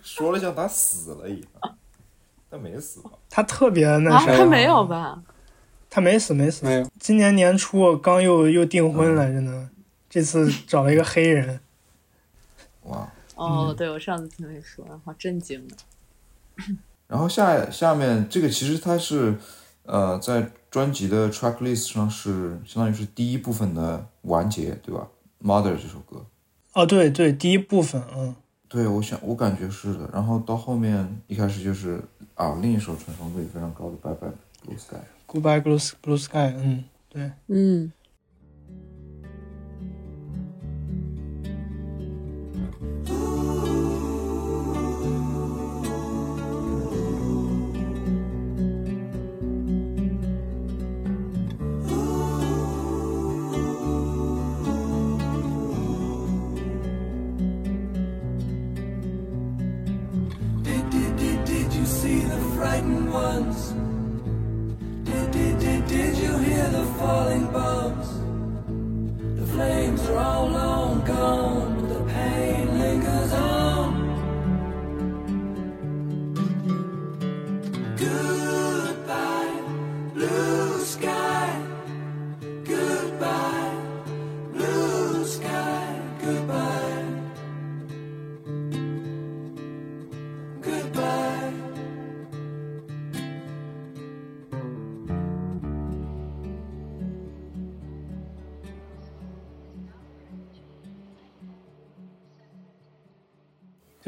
[0.04, 1.76] 说了像他死了一样，
[2.52, 3.10] 但没死吧？
[3.32, 5.24] 他特别那啊，啥，他没有吧？
[5.90, 9.70] 他没死没死，没有，今年年初刚又又订婚来着呢，
[10.10, 11.62] 这次找了一个黑人。
[12.84, 13.10] 哇！
[13.36, 15.74] 哦，对，我上次听你说，好震惊啊！
[17.08, 19.36] 然后下下面这个其实它是，
[19.84, 25.08] 呃，在专辑的 track list 上是相当于是第一部分的完结，对吧
[25.44, 26.26] ？Mother 这首歌，
[26.74, 28.36] 哦，对对，第一部分，嗯，
[28.72, 30.10] 对我想我感觉是的。
[30.14, 32.02] 然后到后面一开始就是
[32.36, 34.32] 啊，另一首传唱度也非常高的《Bye Bye
[34.66, 34.96] Blue Sky》。
[35.28, 37.92] Goodbye Blue Blue Sky，嗯，对，嗯，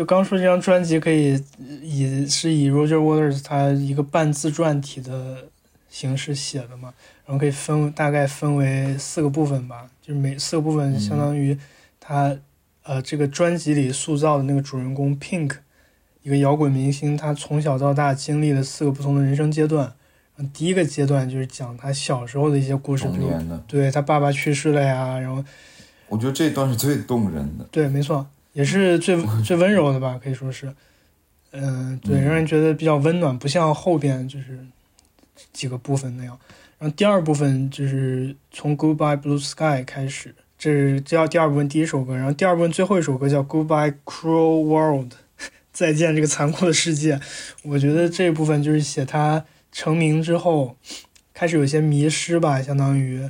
[0.03, 1.41] 就刚说这张专辑可以
[1.81, 5.45] 以是以 Roger Waters 他一个半自传体的
[5.89, 6.93] 形式写的嘛，
[7.25, 11.57] 然后可以分大概分为四个部分吧，就是每四个部分相当于
[12.01, 12.35] 他、
[12.83, 15.55] 呃这个专辑里塑造的那个主人公 Pink，
[16.21, 19.93] 一个摇滚明星，他从小到大经历了四个不同的人生阶段。
[20.51, 25.41] 第一个阶段就是讲他小时候的一些故事，比如童年的，对他爸爸去世了呀，然后
[26.09, 27.63] 我觉得这一段是最动人的。
[27.71, 30.73] 对，没错，也是最最温柔的吧，可以说是，
[31.51, 34.59] 嗯、对，嗯让人觉得比较温暖，不像后边就是
[35.51, 36.39] 几个部分那样。
[36.79, 45.13] 然后第二部分就是从 Goodbye Blue Sky 开始，这是叫第二部分第一首歌，然后第二部分最后一首歌叫 Goodbye Cruel World，
[45.71, 47.19] 再见这个残酷的世界。
[47.63, 50.77] 我觉得这部分就是写他成名之后
[51.33, 53.29] 开始有些迷失吧，相当于。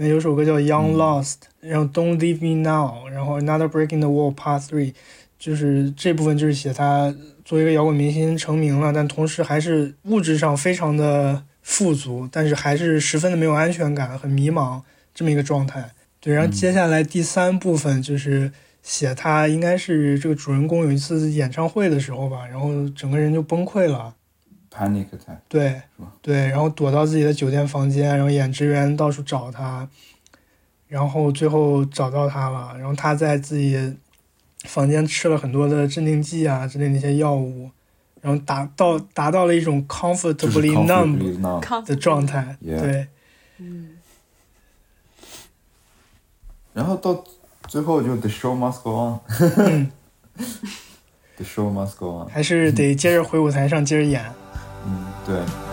[0.00, 4.92] 那有首歌叫《Young 嗯 Lost》，然后《Don't Leave Me Now》，然后《Another Break in the Wall Part Three》，
[5.40, 7.12] 就是这部分就是写他
[7.44, 14.80] 作为一个摇滚明星成名了，但同时还是物质上非常的富足，但是还是十分的没有安全感，很迷茫
[15.12, 15.90] 这么一个状态。
[16.20, 18.52] 对，然后嗯接下来第三部分就是
[18.84, 24.14] 写他应该是这个主人公有一次演唱会的时候吧，然后整个人就崩溃了。
[24.78, 29.88] Panic Attack，对吧对，然后躲到自己的酒店房间，然后演职员到处找他，
[30.86, 33.96] 然后最后找到他了，然后他在自己
[34.64, 37.70] 房间吃了很多的镇定剂啊之类那些药物，
[38.20, 41.84] 然后达到达到了一种 comfortably numb。
[41.84, 43.08] 的状态，Yeah 对
[43.58, 43.96] 嗯，
[46.72, 47.24] 然后到
[47.66, 49.20] 最后就 The show must go on。
[49.56, 49.90] 嗯
[51.36, 52.28] The show must go on。
[52.30, 54.24] 还是得接着回舞台上接着演。
[54.86, 55.67] 嗯，对。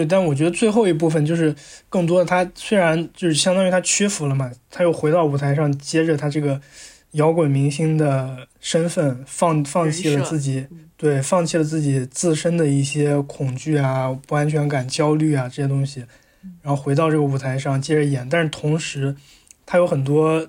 [0.00, 1.54] 对，但我觉得最后一部分就是
[1.90, 6.58] 更多的，他虽然就是相当于他屈服了嘛，他又回到舞台上，接着他这个
[7.10, 16.06] 摇滚明星的身份，放放弃了自己嗯，对，放弃了自己自身的一些恐惧啊、不安全感、焦虑啊这些东西，
[16.62, 19.14] 然后回到这个舞台上接着演，但是同时
[19.66, 20.48] 他有很多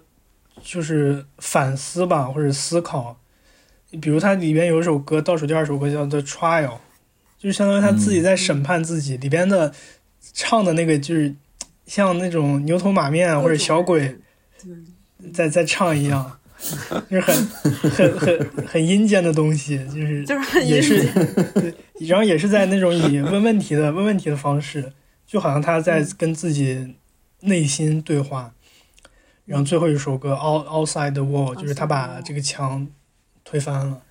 [0.64, 3.18] 就是反思吧，或者思考，
[4.00, 6.68] 比如他里边有一首歌，倒数第二首歌叫《The Trial》。
[7.42, 9.74] 就相当于他自己在审判自己，里边的
[10.34, 11.34] 唱的那个就是
[11.88, 14.20] 像那种牛头马面啊或者小鬼
[14.62, 16.40] 对，在在唱一样，
[17.10, 17.36] 就是很
[17.90, 21.04] 很很很阴间的东西，就是 就是也是
[21.56, 21.74] 对，
[22.08, 24.94] 然后也是在那种以问问题的问问题的方式，
[25.26, 26.96] 就好像他在跟自己
[27.40, 28.54] 内心对话。
[29.46, 32.88] 然后最后一首歌《Out Outside the Wall》，就是他把这个墙
[33.44, 34.02] 推翻了。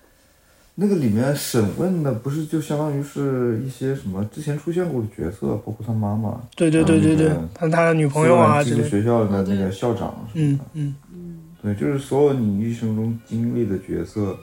[0.73, 8.83] 那个里面审问的不是就相当于是一些什么之前出现过的角色，包括他妈妈，对对对对对他他的女朋友啊之类的。
[8.83, 10.95] 寄宿学校的那个校长什么的，嗯嗯。
[11.13, 14.35] 嗯，对，就是所有你一生中经历的角色，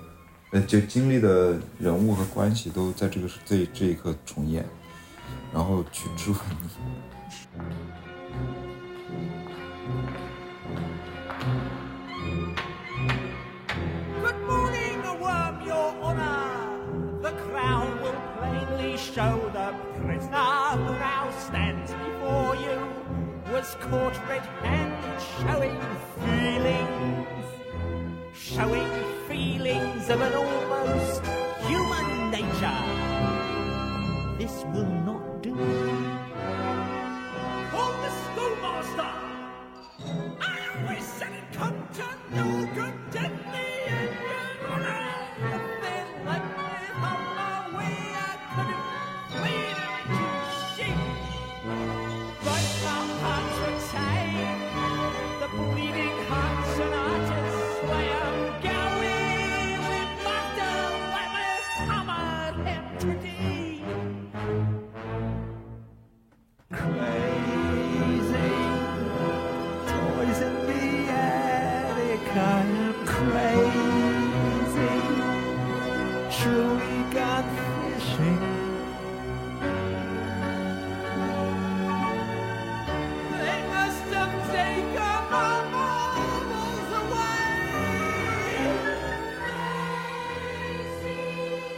[0.53, 4.65] 呃，就经历的人物和关系都在这个这这一刻重演，
[5.53, 6.69] 然后去质问你。
[19.15, 20.37] Show the prisoner
[20.77, 22.79] who now stands before you
[23.51, 25.81] was caught red-handed showing
[26.21, 27.47] feelings,
[28.35, 28.91] showing
[29.27, 31.23] feelings of an almost
[31.67, 32.85] human nature.
[34.39, 35.55] This will not do.
[37.71, 39.13] Call the schoolmaster!
[40.41, 42.07] Ah, I always said it come to
[42.37, 42.68] no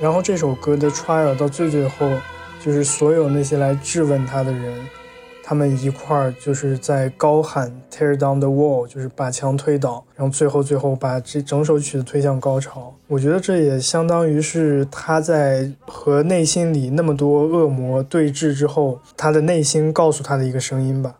[0.01, 2.11] 然后这首歌的 trial 到最最后，
[2.59, 4.75] 就是所有那些来质问他的人，
[5.45, 12.95] 他们一块儿就是在高喊 “tear down the wall”，就是把墙推倒，然后最后最后把这整首曲子推向高潮。
[13.09, 21.17] 我觉得这也相当于是他在和内心里那么多恶魔对峙之后，他的内心告诉他的一个声音吧。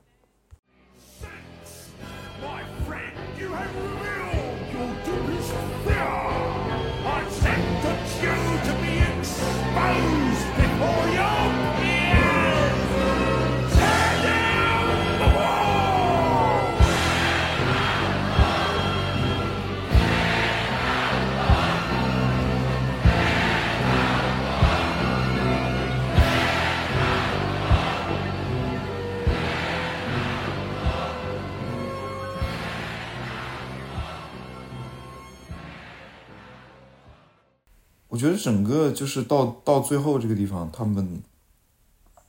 [38.21, 41.23] 觉得整个就是到到最后这个地方，他们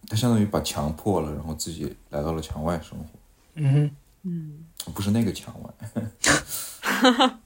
[0.07, 3.05] 他相当于把墙破了，然后自己来到了墙外生活，
[3.55, 3.91] 嗯哼，
[4.23, 5.69] 嗯，不是那个墙外。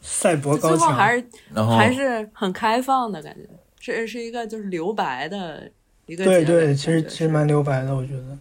[0.00, 5.70] 赛博高墙，后还是然后还是很开放的感觉，是是一个就是留白的
[6.06, 8.38] 一个对对，其实其实蛮留白的，我觉得。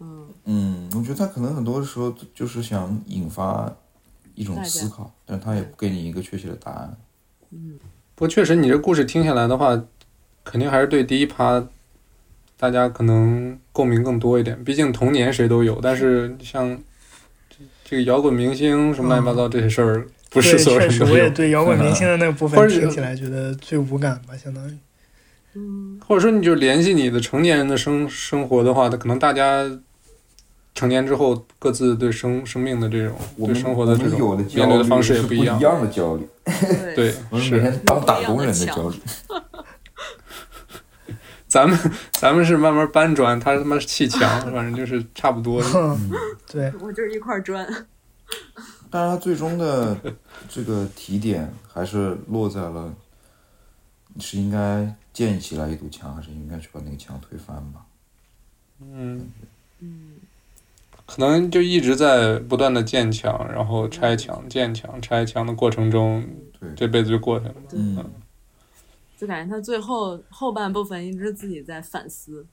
[0.00, 0.28] 嗯。
[0.44, 3.70] 嗯，我觉得他可能很多时候就是想引发
[4.34, 6.96] 一种思考，但是他也不给你一个确切的答案。
[8.18, 9.80] 不过确实，你这故事听下来的话，
[10.42, 11.64] 肯定还是对第一趴
[12.58, 14.60] 大家可能共鸣更多一点。
[14.64, 16.76] 毕竟童年谁都有，但是像
[17.48, 21.12] 这这个摇滚明星什么乱七八糟这些事儿，不是，所有人都有。
[21.12, 24.76] 我也对摇滚明星的那个部或者分听起来觉得最无感吧，相当于。
[25.54, 29.64] 嗯或者说，你就联系你的成年人的生生活的话，他可能大家
[30.74, 33.16] 成年之后各自对生生命的这种
[33.46, 35.60] 对生活的这种面对的方式也不一样。
[35.60, 36.26] 样的焦虑，
[36.94, 36.94] 对。
[36.94, 37.60] 对，我们每是。
[37.60, 38.96] 天当打工人的焦虑。
[41.48, 41.78] 咱们
[42.12, 44.20] 咱们是慢慢搬砖，他他妈是砌墙，
[44.52, 45.62] 反正就是差不多
[46.46, 47.66] 对，我就是一块砖，
[48.90, 49.96] 但是，它最终的
[50.46, 52.92] 这个提点还是落在了，
[54.12, 57.80] 你是应该建起来一堵墙，还是应该去把那个墙推翻吧？
[58.82, 59.32] 嗯，
[59.78, 60.07] 嗯，
[61.08, 66.22] 可能就一直在不断的建墙，然后拆墙、建墙、拆墙的过程中，
[66.60, 67.54] 对，这辈子就过去了。
[67.72, 68.04] 嗯，
[69.16, 72.46] 就感觉他最后后半部分一直自己在反思，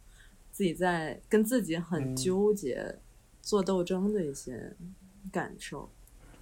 [0.53, 2.97] 自己在跟自己很嗯纠结、
[3.41, 4.73] 做斗争的一些
[5.33, 5.89] 感受。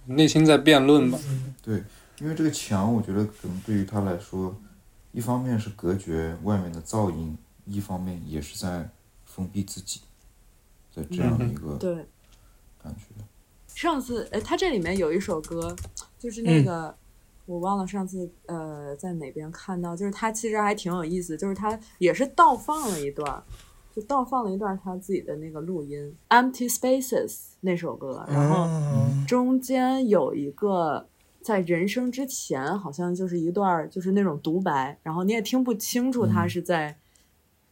[0.06, 1.18] 内心在辩论吧。
[1.60, 1.82] 对，
[2.20, 4.56] 因为这个墙，我觉得可能对于他来说，
[5.10, 8.88] 一方面是隔绝外面的噪音，一方面也是在
[9.24, 10.02] 封闭自己，
[10.94, 11.94] 在这样的一个对，
[12.82, 13.24] 感觉。
[13.74, 15.74] 上次哎，他这里面有一首歌，
[16.18, 16.94] 就是那个、
[17.46, 23.42] 我忘了上次呃在哪边看到，就是他其实还挺有意思，就是他也是倒放了一段，
[23.94, 26.16] 就倒放了一段他自己的那个录音
[26.52, 27.30] 《Empty Spaces》
[27.60, 31.08] 那首歌，然后嗯中间有一个。
[31.44, 36.96] 在人生之前，好像就是一段儿就是那种独白，然后你也听不清楚他是在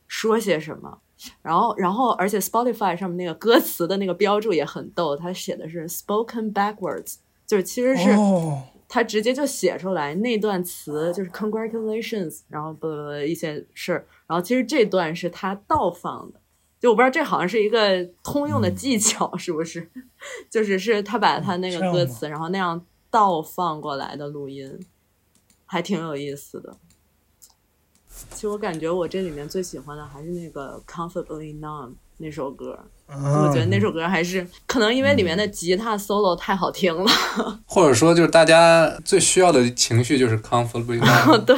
[0.06, 0.98] 说些什么。
[1.42, 7.16] 然后，然后，而且 Spotify 上面那个歌词的那个标注也很逗，它写的是 spoken backwards，
[7.46, 16.40] 就是其实是哦，他直接就写出来那段词就是 congratulations，然后不不不一些事儿，然后其实这段是他倒放的，
[16.80, 19.90] 就我不知道这好像是一个通用的技巧，是不是？
[20.50, 24.78] 就是是他把他那个歌词，然后那样倒放过来的录音，
[25.66, 26.76] 还挺有意思的。
[28.34, 37.10] 其实我感觉我这里面最喜欢的还是那个 Comfortably Numb 那首歌，啊我觉得那首歌还是可能因为里面的吉他 solo 太好听了，
[37.66, 41.56] 或者说，就是大家最需要的情绪就是 comfortably numb 对。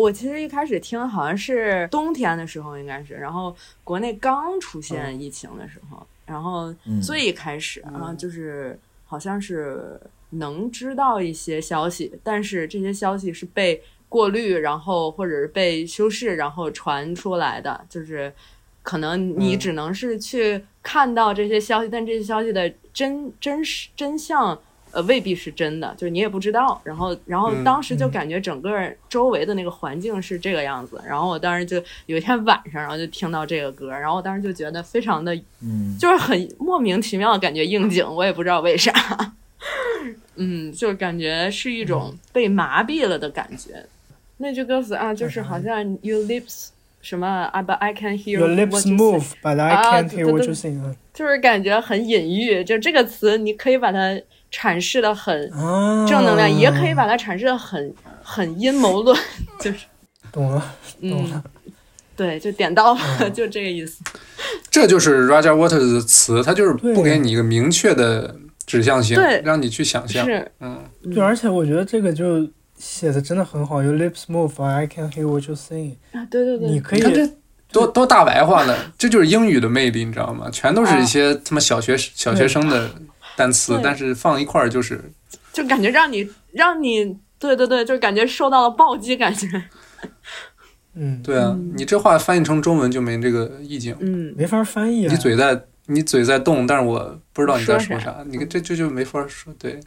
[0.00, 7.00] 我其实一开始听好像是冬天的时候，应该是，然后国内刚出现疫情的时候，然后嗯。
[7.02, 18.32] 最开始啊，就是好像是能知道一些消息，但是这些消息是被过滤，然后或者是被修饰，然后传出来的，就是
[18.82, 19.58] 可能你嗯。
[19.58, 24.58] 只能是去看到这些消息，但这些消息的真真实真相。
[24.92, 26.80] 呃，未必是真的，就是你也不知道。
[26.84, 28.70] 然后，然后嗯当时就嗯感觉整个
[29.08, 31.00] 周围的那个环境是这个样子。
[31.06, 38.92] 然后我当时就有一天晚上，然后就听到这个歌，然后我当时就觉得非常的嗯，就是很莫名其妙的感觉应景，我也不知道为啥。
[40.36, 43.84] 嗯，就是感觉是一种被麻痹了的感觉。
[44.38, 46.68] 那句歌词啊，就是好像 your lips
[47.02, 50.54] 什么啊，but I can hear Your lips move, but I 啊 can't hear what 对 you
[50.54, 50.96] sing 啊。
[51.12, 52.64] 就是感觉很隐喻。
[52.64, 54.18] 就这个词，你可以把它
[54.50, 59.16] 阐释的很啊，正能量，也可以把它阐释的很很阴谋论，
[59.60, 59.78] 就是
[60.32, 60.60] 懂了，
[61.00, 61.44] 懂嗯了，
[62.16, 64.02] 对，就点到了，就这个意思。
[64.70, 68.36] 这就是 Roger Waters 的词，他就是不给你一个明确的
[68.66, 70.24] 指向性对，让你去想象。
[70.24, 70.82] 是，嗯，
[71.12, 72.48] 对，而且我觉得这个就
[72.78, 73.82] 写的真的很好。
[73.82, 75.96] Your lips move, I can hear what you sing。
[76.12, 77.28] 啊，对对对，你可以你看这
[77.72, 78.76] 多多大白话呢？
[78.98, 80.48] 这就是英语的魅力，你知道吗？
[80.52, 82.90] 全都是一些他妈小学小学生的
[83.40, 85.00] 单词，但是放一块儿就是
[85.50, 89.46] 就感觉让你让你，对对对，就感觉受到了暴击感觉。
[90.92, 93.96] 嗯，对啊，你这话翻译成中文就没这个意境。
[94.00, 95.10] 嗯，没法翻译啊。
[95.10, 98.22] 你嘴在你嘴在动，但是我不知道你在说说啥。
[98.26, 99.54] 你这这就没法说。
[99.58, 99.80] 对，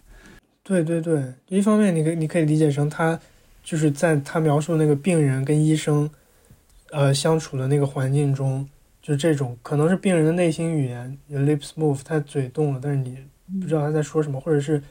[0.64, 3.20] 对对对，一方面你可以你可以理解成他
[3.64, 6.10] 就是在他描述那个病人跟医生
[6.89, 8.68] 呃相处的那个环境中，
[9.01, 13.18] 就这种可能是病人的内心语言 lips move，他嘴动了，但是你
[13.62, 14.82] 不知道他在说什么，或者是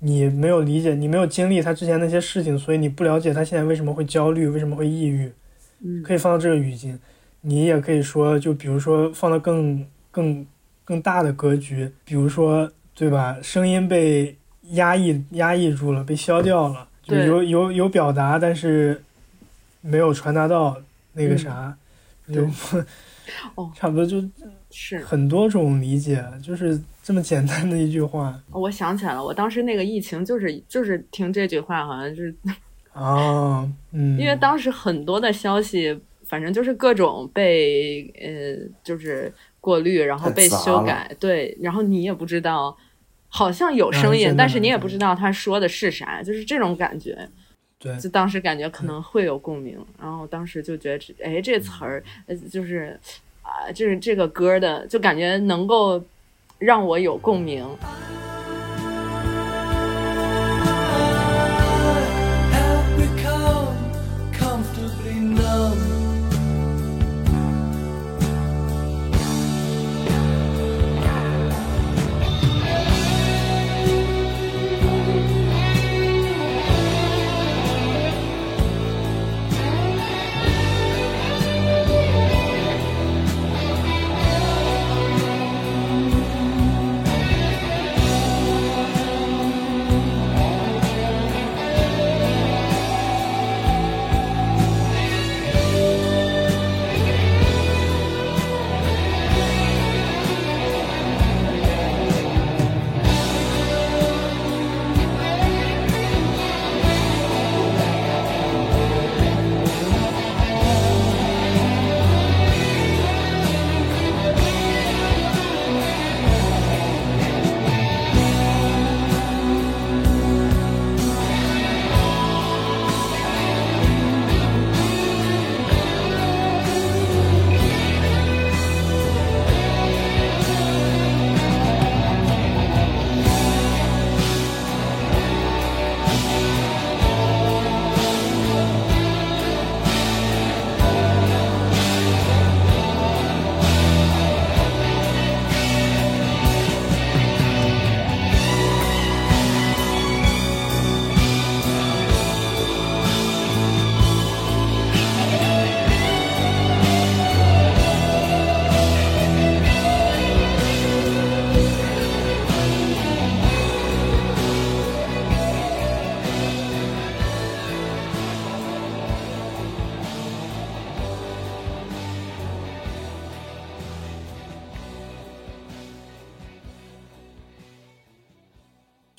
[0.00, 5.32] 你没有理解，你没有经历他之前那些事情，所以你不了解他现在为什么会焦虑，为什么会抑郁，
[5.82, 6.98] 嗯可以放到这个语境。
[7.42, 10.46] 你也可以说，就比如说放到更更
[10.84, 14.36] 更大的格局，比如说对吧，声音被
[14.72, 19.02] 压抑压抑住了，被消掉了，就有有有表达，但是
[19.80, 20.76] 没有传达到
[21.14, 21.76] 那个啥，
[23.74, 24.22] 差不多就。
[24.72, 32.32] 是，很多种理解，就是这么简单的一句话我想起来了，我当时那个疫情就是就是听这句话，好像就是
[32.92, 42.76] 哦，嗯， 因为当时很多的消息，反正就是各种被呃就是过滤，然后被修改，对，然后你也不知道。
[43.32, 47.28] 好像有啊声音，但是你也不知道他说的是啥，就是这种感觉。
[47.80, 52.96] 对就当时感觉可能会有共鸣，然后当时就觉得这，哎，这词儿，呃，就是
[53.42, 56.00] 啊，就是这个歌的，就感觉能够
[56.60, 57.66] 让我有共鸣。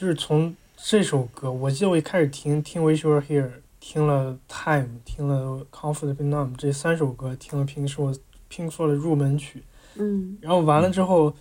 [0.01, 3.45] 就是从这首歌，我记得我一开始听听《Wish You Were Here》，
[3.79, 8.11] 听了《Time》，听了《Comfortably Numb》这三首歌，听了 Pink 是我
[8.49, 9.61] Pink Floyd 的入门曲。
[9.97, 11.31] 嗯然后完了之后，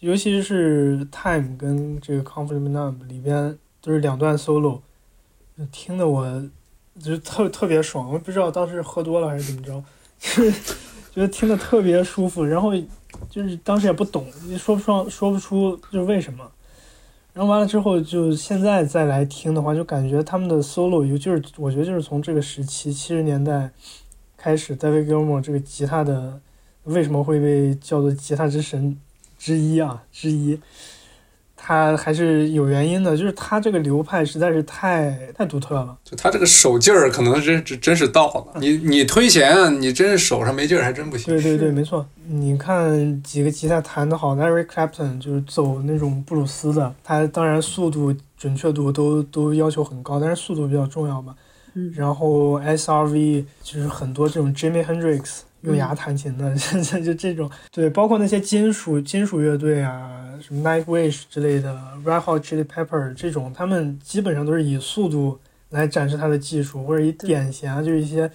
[0.00, 4.80] 尤其是《Time》跟这个《Comfortably Numb》里边都是两段 solo，
[5.70, 6.48] 听的我
[6.98, 8.10] 就是特特别爽。
[8.10, 9.84] 我不知道当时喝多了还是怎么着，
[10.18, 10.74] 就是
[11.12, 12.72] 觉得听的特别舒服，然后
[13.28, 16.50] 就是当时也不懂，也说不上说不出就是为什么。
[17.38, 23.70] 然后完了之后，就现在再来听的话，就感觉他们的 solo 尤就是我觉得就是从这个时期七十年代
[24.36, 26.40] 开始，David Gilmour 这个吉他的
[26.82, 28.98] 为什么会被叫做吉他之神
[29.38, 30.58] 之一啊之一，
[31.68, 35.94] 他还是有原因的，就是他这个流派实在是太太独特了。
[36.02, 38.58] 就他这个手劲儿，可能真真真是到了。
[38.58, 41.26] 你你推弦，你真是手上没劲儿，还真不行。
[41.26, 42.06] 对对对，没错。
[42.26, 51.34] 你看几个吉他弹得好的，Eric Clapton 就是走那种布鲁斯的，他当然速度、准确度都都要求很高，但是速度比较重要嘛。
[51.74, 65.38] 嗯然后 SRV 就是很多这种 Jimmy Hendrix 用牙弹琴的， 就就这种，对，包括那些金属金属乐队啊，什么 Nightwish 之类的，Red Hot Chili Pepper 这种，他们基本上都是以速度
[65.70, 68.30] 来展示他的技术，或者以点弦啊，就是一些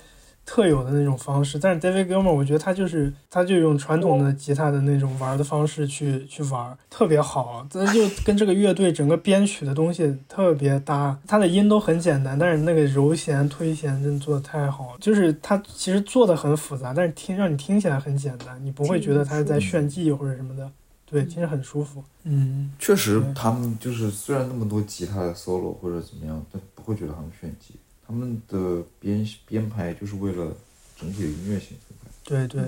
[0.45, 1.57] 特有的那种方式。
[1.57, 7.65] 但是 David Gilmour 我觉得他就是他就用传统的吉他的那种玩的方式去去玩，特别好。
[7.71, 14.97] 他就跟这个乐队整个编曲的东西特别搭，他的音都很简单，但是那个揉弦推弦真的做的太好了。
[14.99, 20.69] 就是他其实做的很复杂，但是听让你听起来很简单，你不会觉得他是在炫技或者什么的。
[21.05, 22.03] 对，听着很舒服。
[22.23, 27.75] 嗯，确实，他们就是虽然那么多吉他的 solo 或者怎么样，但不会觉得他们炫技。
[28.05, 30.55] 他们的编编排就是为了
[30.99, 31.77] 整体的音乐性。
[32.23, 32.63] 对对，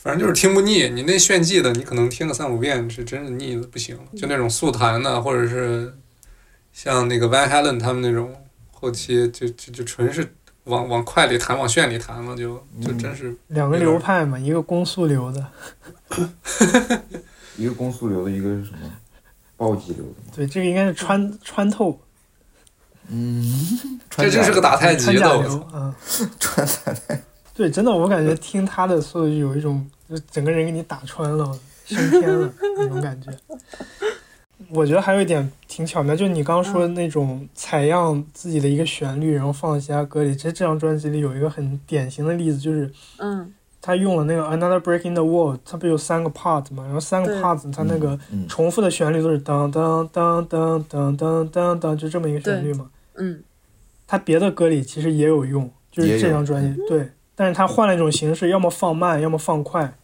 [0.00, 0.88] 反正就是听不腻。
[0.88, 4.02] 你那炫技的，你可能听个三五遍是真是腻的不行了。
[4.16, 5.92] 就那种速弹的，或者是
[6.72, 8.34] 像那个 Van Halen 他们那种
[8.70, 10.32] 后期就就就纯是
[10.64, 15.46] 往往快里弹，往炫里弹了，就就真是两个流派嘛，一个攻速流的，
[17.56, 18.78] 一个攻速流的，一个是什么
[19.56, 20.36] 暴击流的。
[20.36, 21.98] 对，这个应该是穿穿透
[23.08, 25.28] 嗯，这就是个打太极的。
[25.36, 25.94] 我甲流操，啊。
[26.38, 27.22] 穿插在
[27.54, 33.30] 对，真的，我感觉听他的速度就有一种，就整个人给你打穿了，升天了那种感觉。
[34.70, 40.34] 我觉得还有一点挺巧妙，就是你刚刚说的那种采样自己的一个旋律，然后放在其他歌里。
[40.34, 52.86] 其实这张专辑里有一个很典型的例子，就是嗯他用了那个 Another Break in the Wall，它不有三个 part 嘛，然后三个 parts 它那个嗯重复的旋律都是当当当当当当当当，就这么一个旋律嘛。
[53.18, 53.42] 嗯。
[54.06, 59.96] 他别的歌里其实也有用，就是这张专辑对，但是他换了一种形式，要么放慢，要么放快，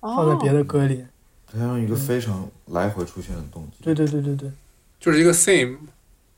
[0.00, 1.06] 放在别的歌里。
[1.50, 3.78] 它用一个非常来回出现的动机。
[3.82, 4.52] 对对对对对，
[5.00, 5.78] 就是一个 theme，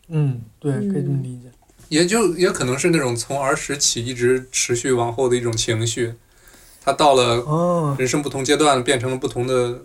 [0.08, 0.92] 嗯，对，嗯。
[0.92, 1.50] 可以这么理解。
[1.88, 6.14] 也就也可能是那种从儿时起一直持续往后的一种情绪。
[6.80, 9.82] 他到了哦，人生不同阶段，变成了不同的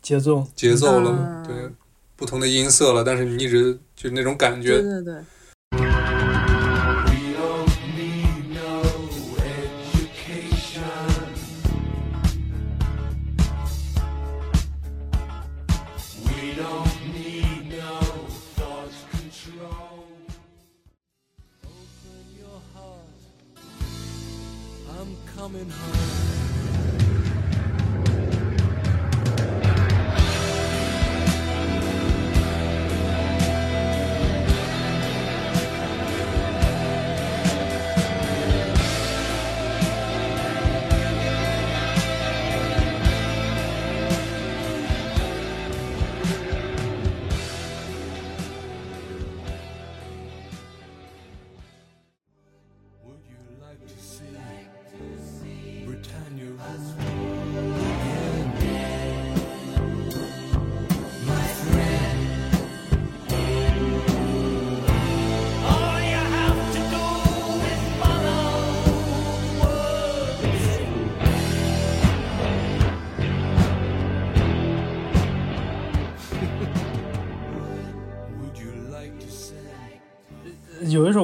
[0.00, 1.46] 节奏，节奏了，嗯。
[1.46, 1.70] 对，
[2.16, 5.22] 不同的音色了，但是你一直就那种感觉，对对，We
[25.40, 26.39] coming home.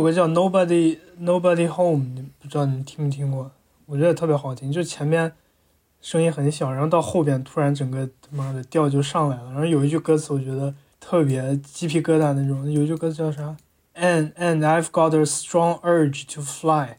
[0.07, 3.51] 歌叫 Nobody Nobody Home，你不知道你听没听过？
[3.87, 5.33] 我觉得特别好听，就前面
[6.01, 9.45] 声音很小，然后到后边突然整个他妈的调就上来了。
[9.47, 13.57] 然后有一句歌词我觉得特别鸡皮疙瘩那种，有一句歌词叫啥
[13.97, 16.99] ？And and I've got a strong urge to fly,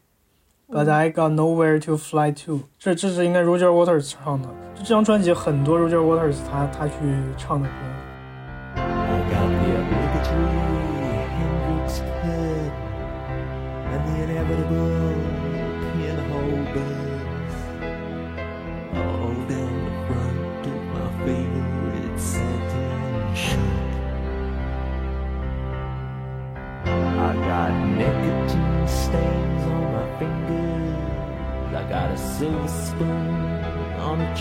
[0.68, 2.94] but I got nowhere to fly to 这。
[2.94, 4.48] 这是应该 Roger Waters 唱的。
[4.74, 6.94] 就这张专辑很多 Roger Waters 他他去
[7.38, 7.97] 唱的歌。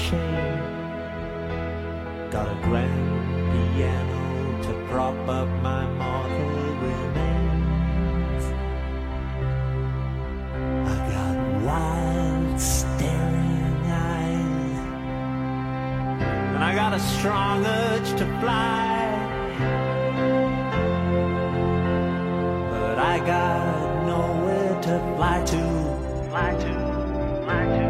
[0.03, 0.59] Chain.
[2.29, 3.09] Got a grand
[3.51, 4.23] piano
[4.63, 6.49] to prop up my mortal
[6.85, 8.43] remains.
[10.93, 11.35] I got
[11.65, 13.81] wild staring
[14.11, 14.79] eyes.
[16.53, 18.95] And I got a strong urge to fly.
[22.71, 25.63] But I got nowhere to fly to.
[26.29, 26.73] Fly to,
[27.43, 27.86] fly to,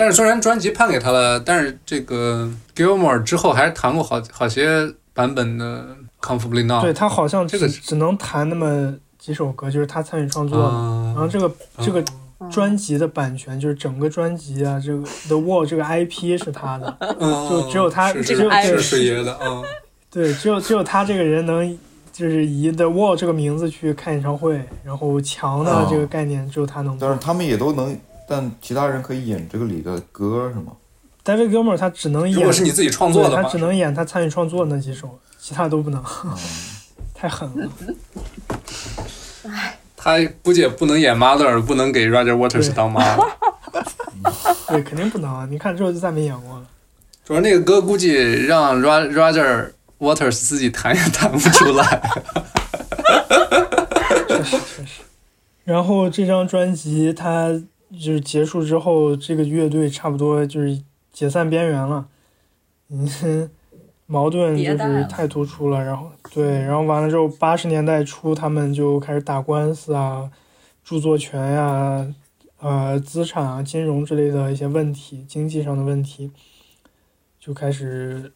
[0.00, 6.80] 但是虽然专辑判给他了，但是这个 Gilmore 之后还是弹过好好些版本的 Comfortably Numb。
[6.80, 10.64] 对他好像这个只能弹那么几首歌，就是他参与创作的。
[10.64, 12.02] 然后啊，这个这个
[12.38, 19.60] 嗯专辑的版权就是整个专辑啊，这个 The Wall 这个 IP 是他的，嗯就只有他是这个是 IP 是水爷的，啊，
[20.10, 21.78] 对，只有只有他这个人能
[22.10, 27.22] 就是以 The Wall 这个名字去看演唱会，然后墙的哦这个概念只有他能做但是。
[27.22, 27.94] 他们也都能，
[28.30, 30.70] 但其他人可以演这个里的歌是吗
[31.24, 36.30] ？David Gilmour 他只能演，如果是你自己创作的话他只，能演他参与创作的那几首，其他都不能，嗯，
[37.12, 37.68] 太狠了。
[39.96, 43.02] 他估计也不能演 Mother，不能给 Roger Waters 当妈。
[44.68, 45.44] 对，肯定不能啊！
[45.50, 46.64] 你看之后就再没演过了。
[47.24, 48.14] 主要那个歌估计
[48.46, 52.00] 让 Ro- Roger Waters 自己弹也弹不出来。
[54.28, 55.02] 确实确实。
[55.64, 57.60] 然后这张专辑它
[57.92, 60.80] 就是结束之后，这个乐队差不多就是
[61.12, 62.06] 解散边缘了，
[62.88, 63.50] 嗯，
[64.06, 65.82] 矛盾就是太突出了。
[65.84, 70.30] 然后对，然后完了之后，八十年代初他们就开始打官司啊，
[70.84, 72.06] 著作权呀、
[72.58, 76.30] 呃，资产啊、金融之类的一些问题，经济上的问题，
[77.38, 78.32] 就开始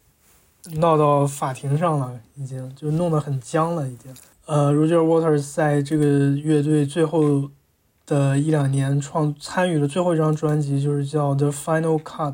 [0.75, 4.13] 闹到法庭上了，已经就弄得很僵了，已经。
[4.45, 7.49] 呃，Roger Waters 在这个乐队最后
[8.05, 12.33] 的一两年创参与的最后一张专辑就是叫《The Final Cut》，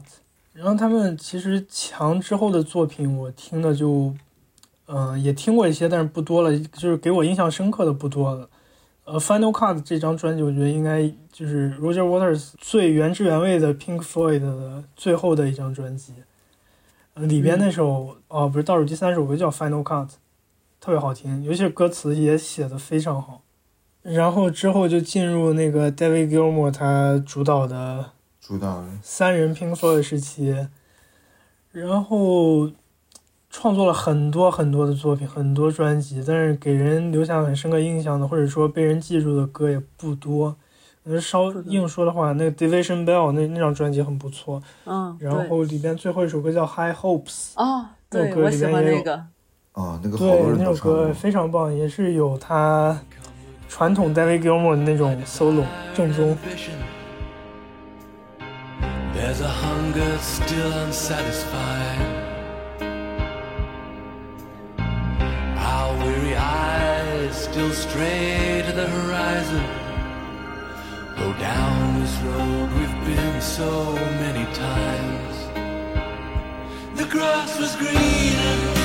[0.54, 4.14] 然后他们其实强之后的作品我听的就，
[4.88, 8.50] 嗯、也听过一些，但是不多了，就是给我印象深刻的不多了。
[9.06, 16.14] 呃，《Final Cut》这张专辑我觉得应该就是 Roger Waters 最原汁原味的 Pink Floyd 的最后的一张专辑。
[17.14, 20.08] 呃里边那首、哦，不是倒数第三首歌叫《Final Cut》，
[20.80, 23.41] 特别好听，尤其是歌词也写的非常好。
[24.04, 30.68] 然后之后就进入那个 David Gilmour 他主导的主导三人 Pink Floyd 时期，
[31.72, 32.70] 然后
[33.50, 40.56] 创作了很多很多的作品，很多专辑，但是给人留下很深刻印象的，或者说被人记住的歌也不多。
[41.04, 49.14] 呃，稍硬说的话，那个 Division Bell 那那张专辑很不错，嗯，然后里边最后一首歌叫 High Hopes，哦，那首歌对我喜里边也有欢那个，
[49.72, 51.12] 啊，那个好对多，人那首歌。
[51.12, 53.02] 非常棒，也是有他
[53.71, 55.65] 传统 David Gilmour 的那种 solo
[55.95, 56.37] 正宗。
[59.15, 62.01] There's a hunger still unsatisfied.
[65.59, 69.65] Our weary eyes still stray to the horizon.
[71.17, 75.35] Go down this road we've been so many times.
[76.97, 78.80] The grass was greener.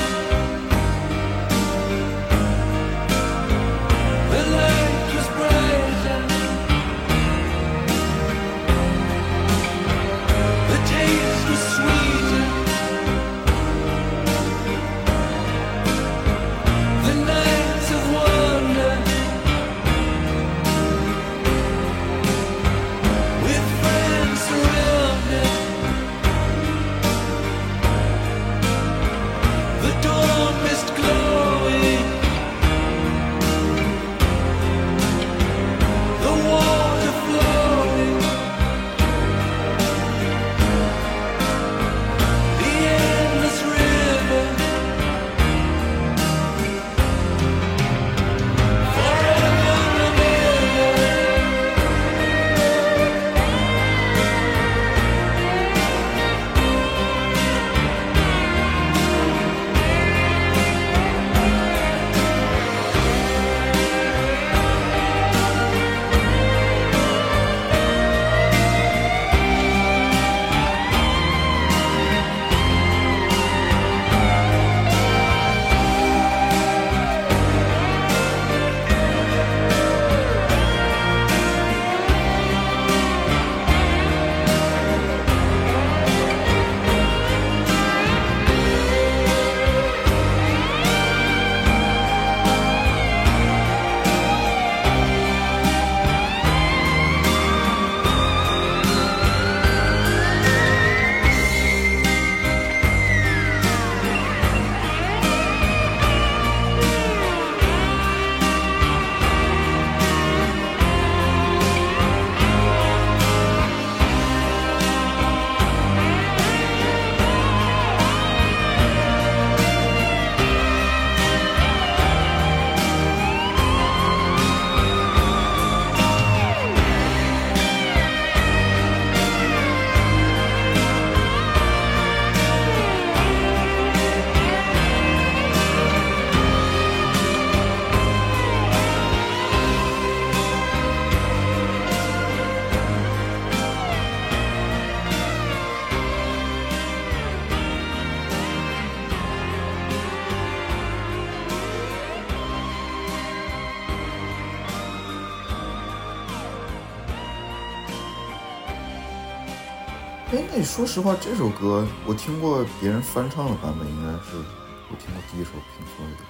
[160.77, 166.23] 说实话，这首歌我听过别人翻唱的版本，应该是我听过第一首 Pink Floyd 的歌。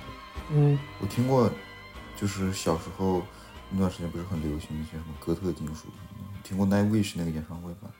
[0.52, 1.52] 嗯我听过，
[2.15, 3.22] 就是小时候
[3.69, 7.91] 那段时间不是很流行一些什么哥特金属什么的，听过 Nightwish 那个演唱会版，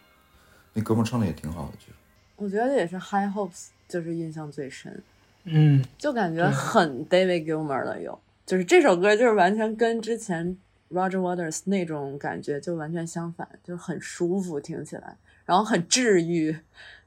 [0.72, 1.91] 那哥们儿唱的也挺好的，其实。
[2.38, 5.03] 我觉得也是 High Hopes，就是印象最深，
[5.44, 10.57] 嗯，就感觉很 David Gilmour 的有，就是这首歌就是完全跟之前
[10.94, 15.18] Roger Waters 那种感觉就完全相反，就很舒服听起来，
[15.48, 16.56] 然后很治愈，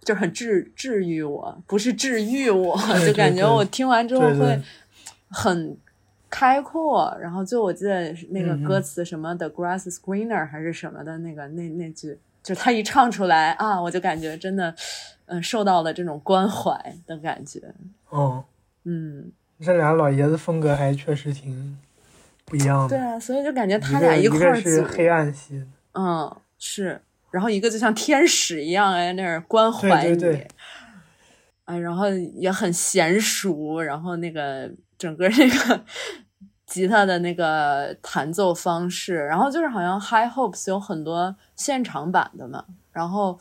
[0.03, 2.77] 就很治治愈我，不是治愈我
[3.07, 4.61] 就感觉我听完之后会
[5.29, 5.77] 很
[6.29, 7.17] 开阔。
[7.21, 14.75] 然后就我记得那个嗯嗯歌词什么 “the grass is greener” 还是什么的那个那那句，就他一唱出来啊，我就感觉真的，
[15.27, 17.61] 嗯，受到了这种关怀的感觉。
[18.09, 18.43] 哦，
[18.85, 19.31] 嗯，
[19.61, 21.79] 这俩老爷子风格还确实挺
[22.47, 22.97] 不一样的。
[22.97, 27.01] 对啊，所以就感觉他俩一块儿是黑暗系的，嗯，是，
[27.31, 30.49] 然后一个就像天使一样哎，那儿关怀你，对对对
[31.65, 35.85] 哎，然后也很娴熟，然后那个整个这个
[36.67, 43.39] 吉他的那个弹奏方式，然后就是好像 High Hopes 有很多现场版的嘛，然后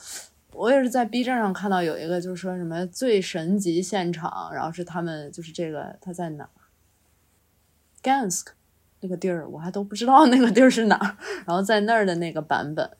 [0.53, 6.49] 我也是在 B 站上看到有一个就是说什么最神级现场，然后是他们就是这个他在哪儿
[8.03, 8.47] Gansk
[9.01, 11.17] 那个地儿，我还都不知道那个地儿是哪儿，
[11.47, 12.91] 然后在那儿的那个版本。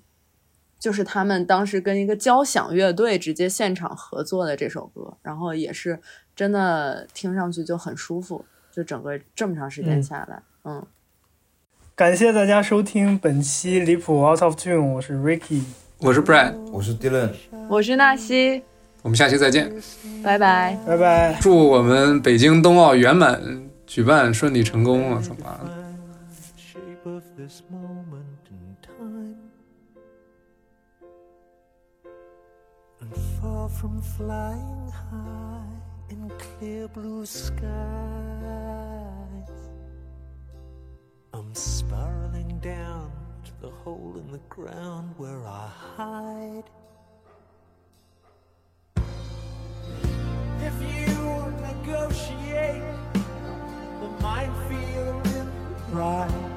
[0.80, 5.99] 就是他们当时跟一个交响乐队直接现场合作的这首歌，然后也是
[6.35, 10.88] 真的听上去就很舒服，就整个这么长时间嗯下来，嗯
[11.95, 15.64] 感谢大家收听本期离谱 Out of Tune，我是 Ricky，
[15.97, 17.34] 我是 Brad，我是 Dylan，
[17.68, 18.64] 我是纳西，
[19.01, 19.69] 我们下期再见。
[20.23, 20.80] 拜拜。
[20.88, 21.38] 拜拜。
[21.41, 25.22] 祝我们北京冬奥圆满举办顺利成功啊！
[25.22, 25.60] 怎么办？
[33.11, 35.64] And far from flying high
[36.10, 37.60] in clear blue skies,
[41.34, 43.11] I'm spiraling down
[43.45, 46.69] to the hole in the ground where I hide.
[50.61, 52.84] If you negotiate
[54.02, 55.52] the minefield in
[55.91, 56.52] pride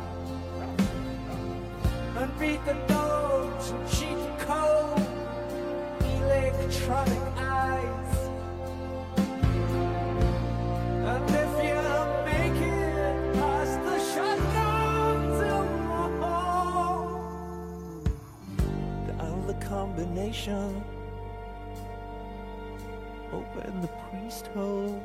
[2.19, 5.11] and beat the dogs and cheat the cold
[6.32, 8.16] electronic eyes.
[11.10, 11.80] And if you
[12.30, 15.66] make it past the shutdowns in
[19.09, 20.84] dial the combination,
[23.32, 25.02] open the priest hole.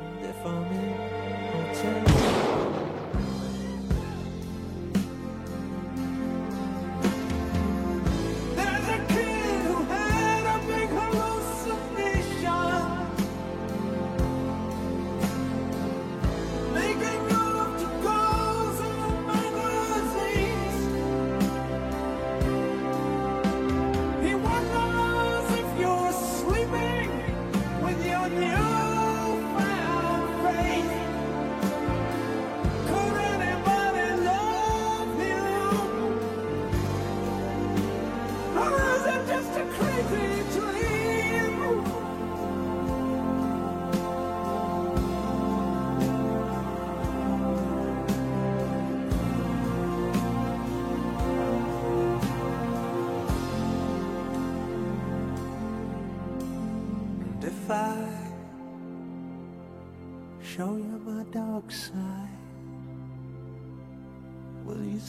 [0.00, 0.94] And if I'm in,
[1.54, 2.03] I'll tell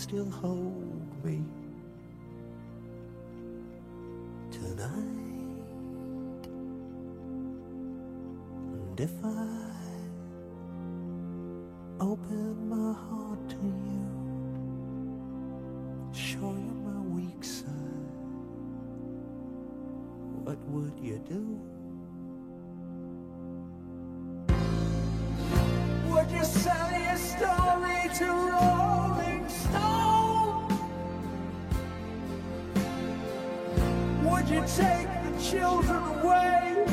[0.06, 1.42] still hold me?
[4.52, 6.46] tonight.
[8.72, 9.72] And if I
[12.00, 14.06] open my heart to you,
[16.14, 17.72] show you my weak side,
[20.44, 21.75] what would you do?
[34.68, 36.86] Take the children away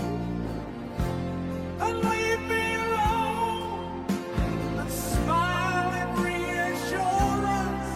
[1.81, 4.05] and leave me alone
[4.79, 7.91] and smile in reassurance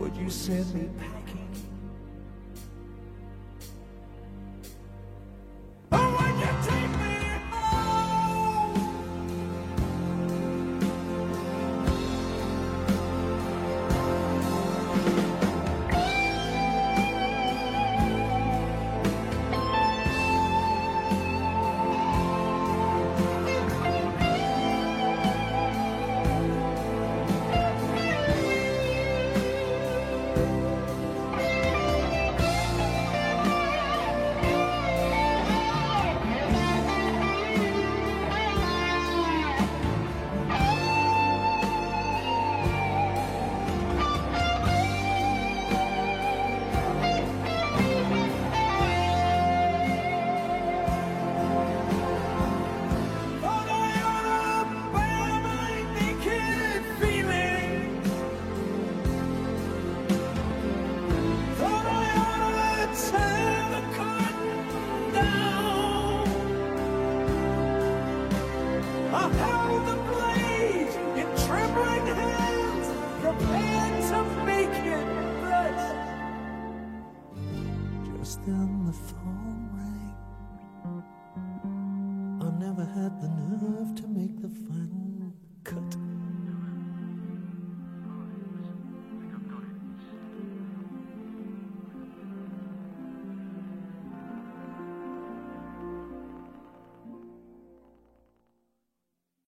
[0.00, 0.88] Would you send me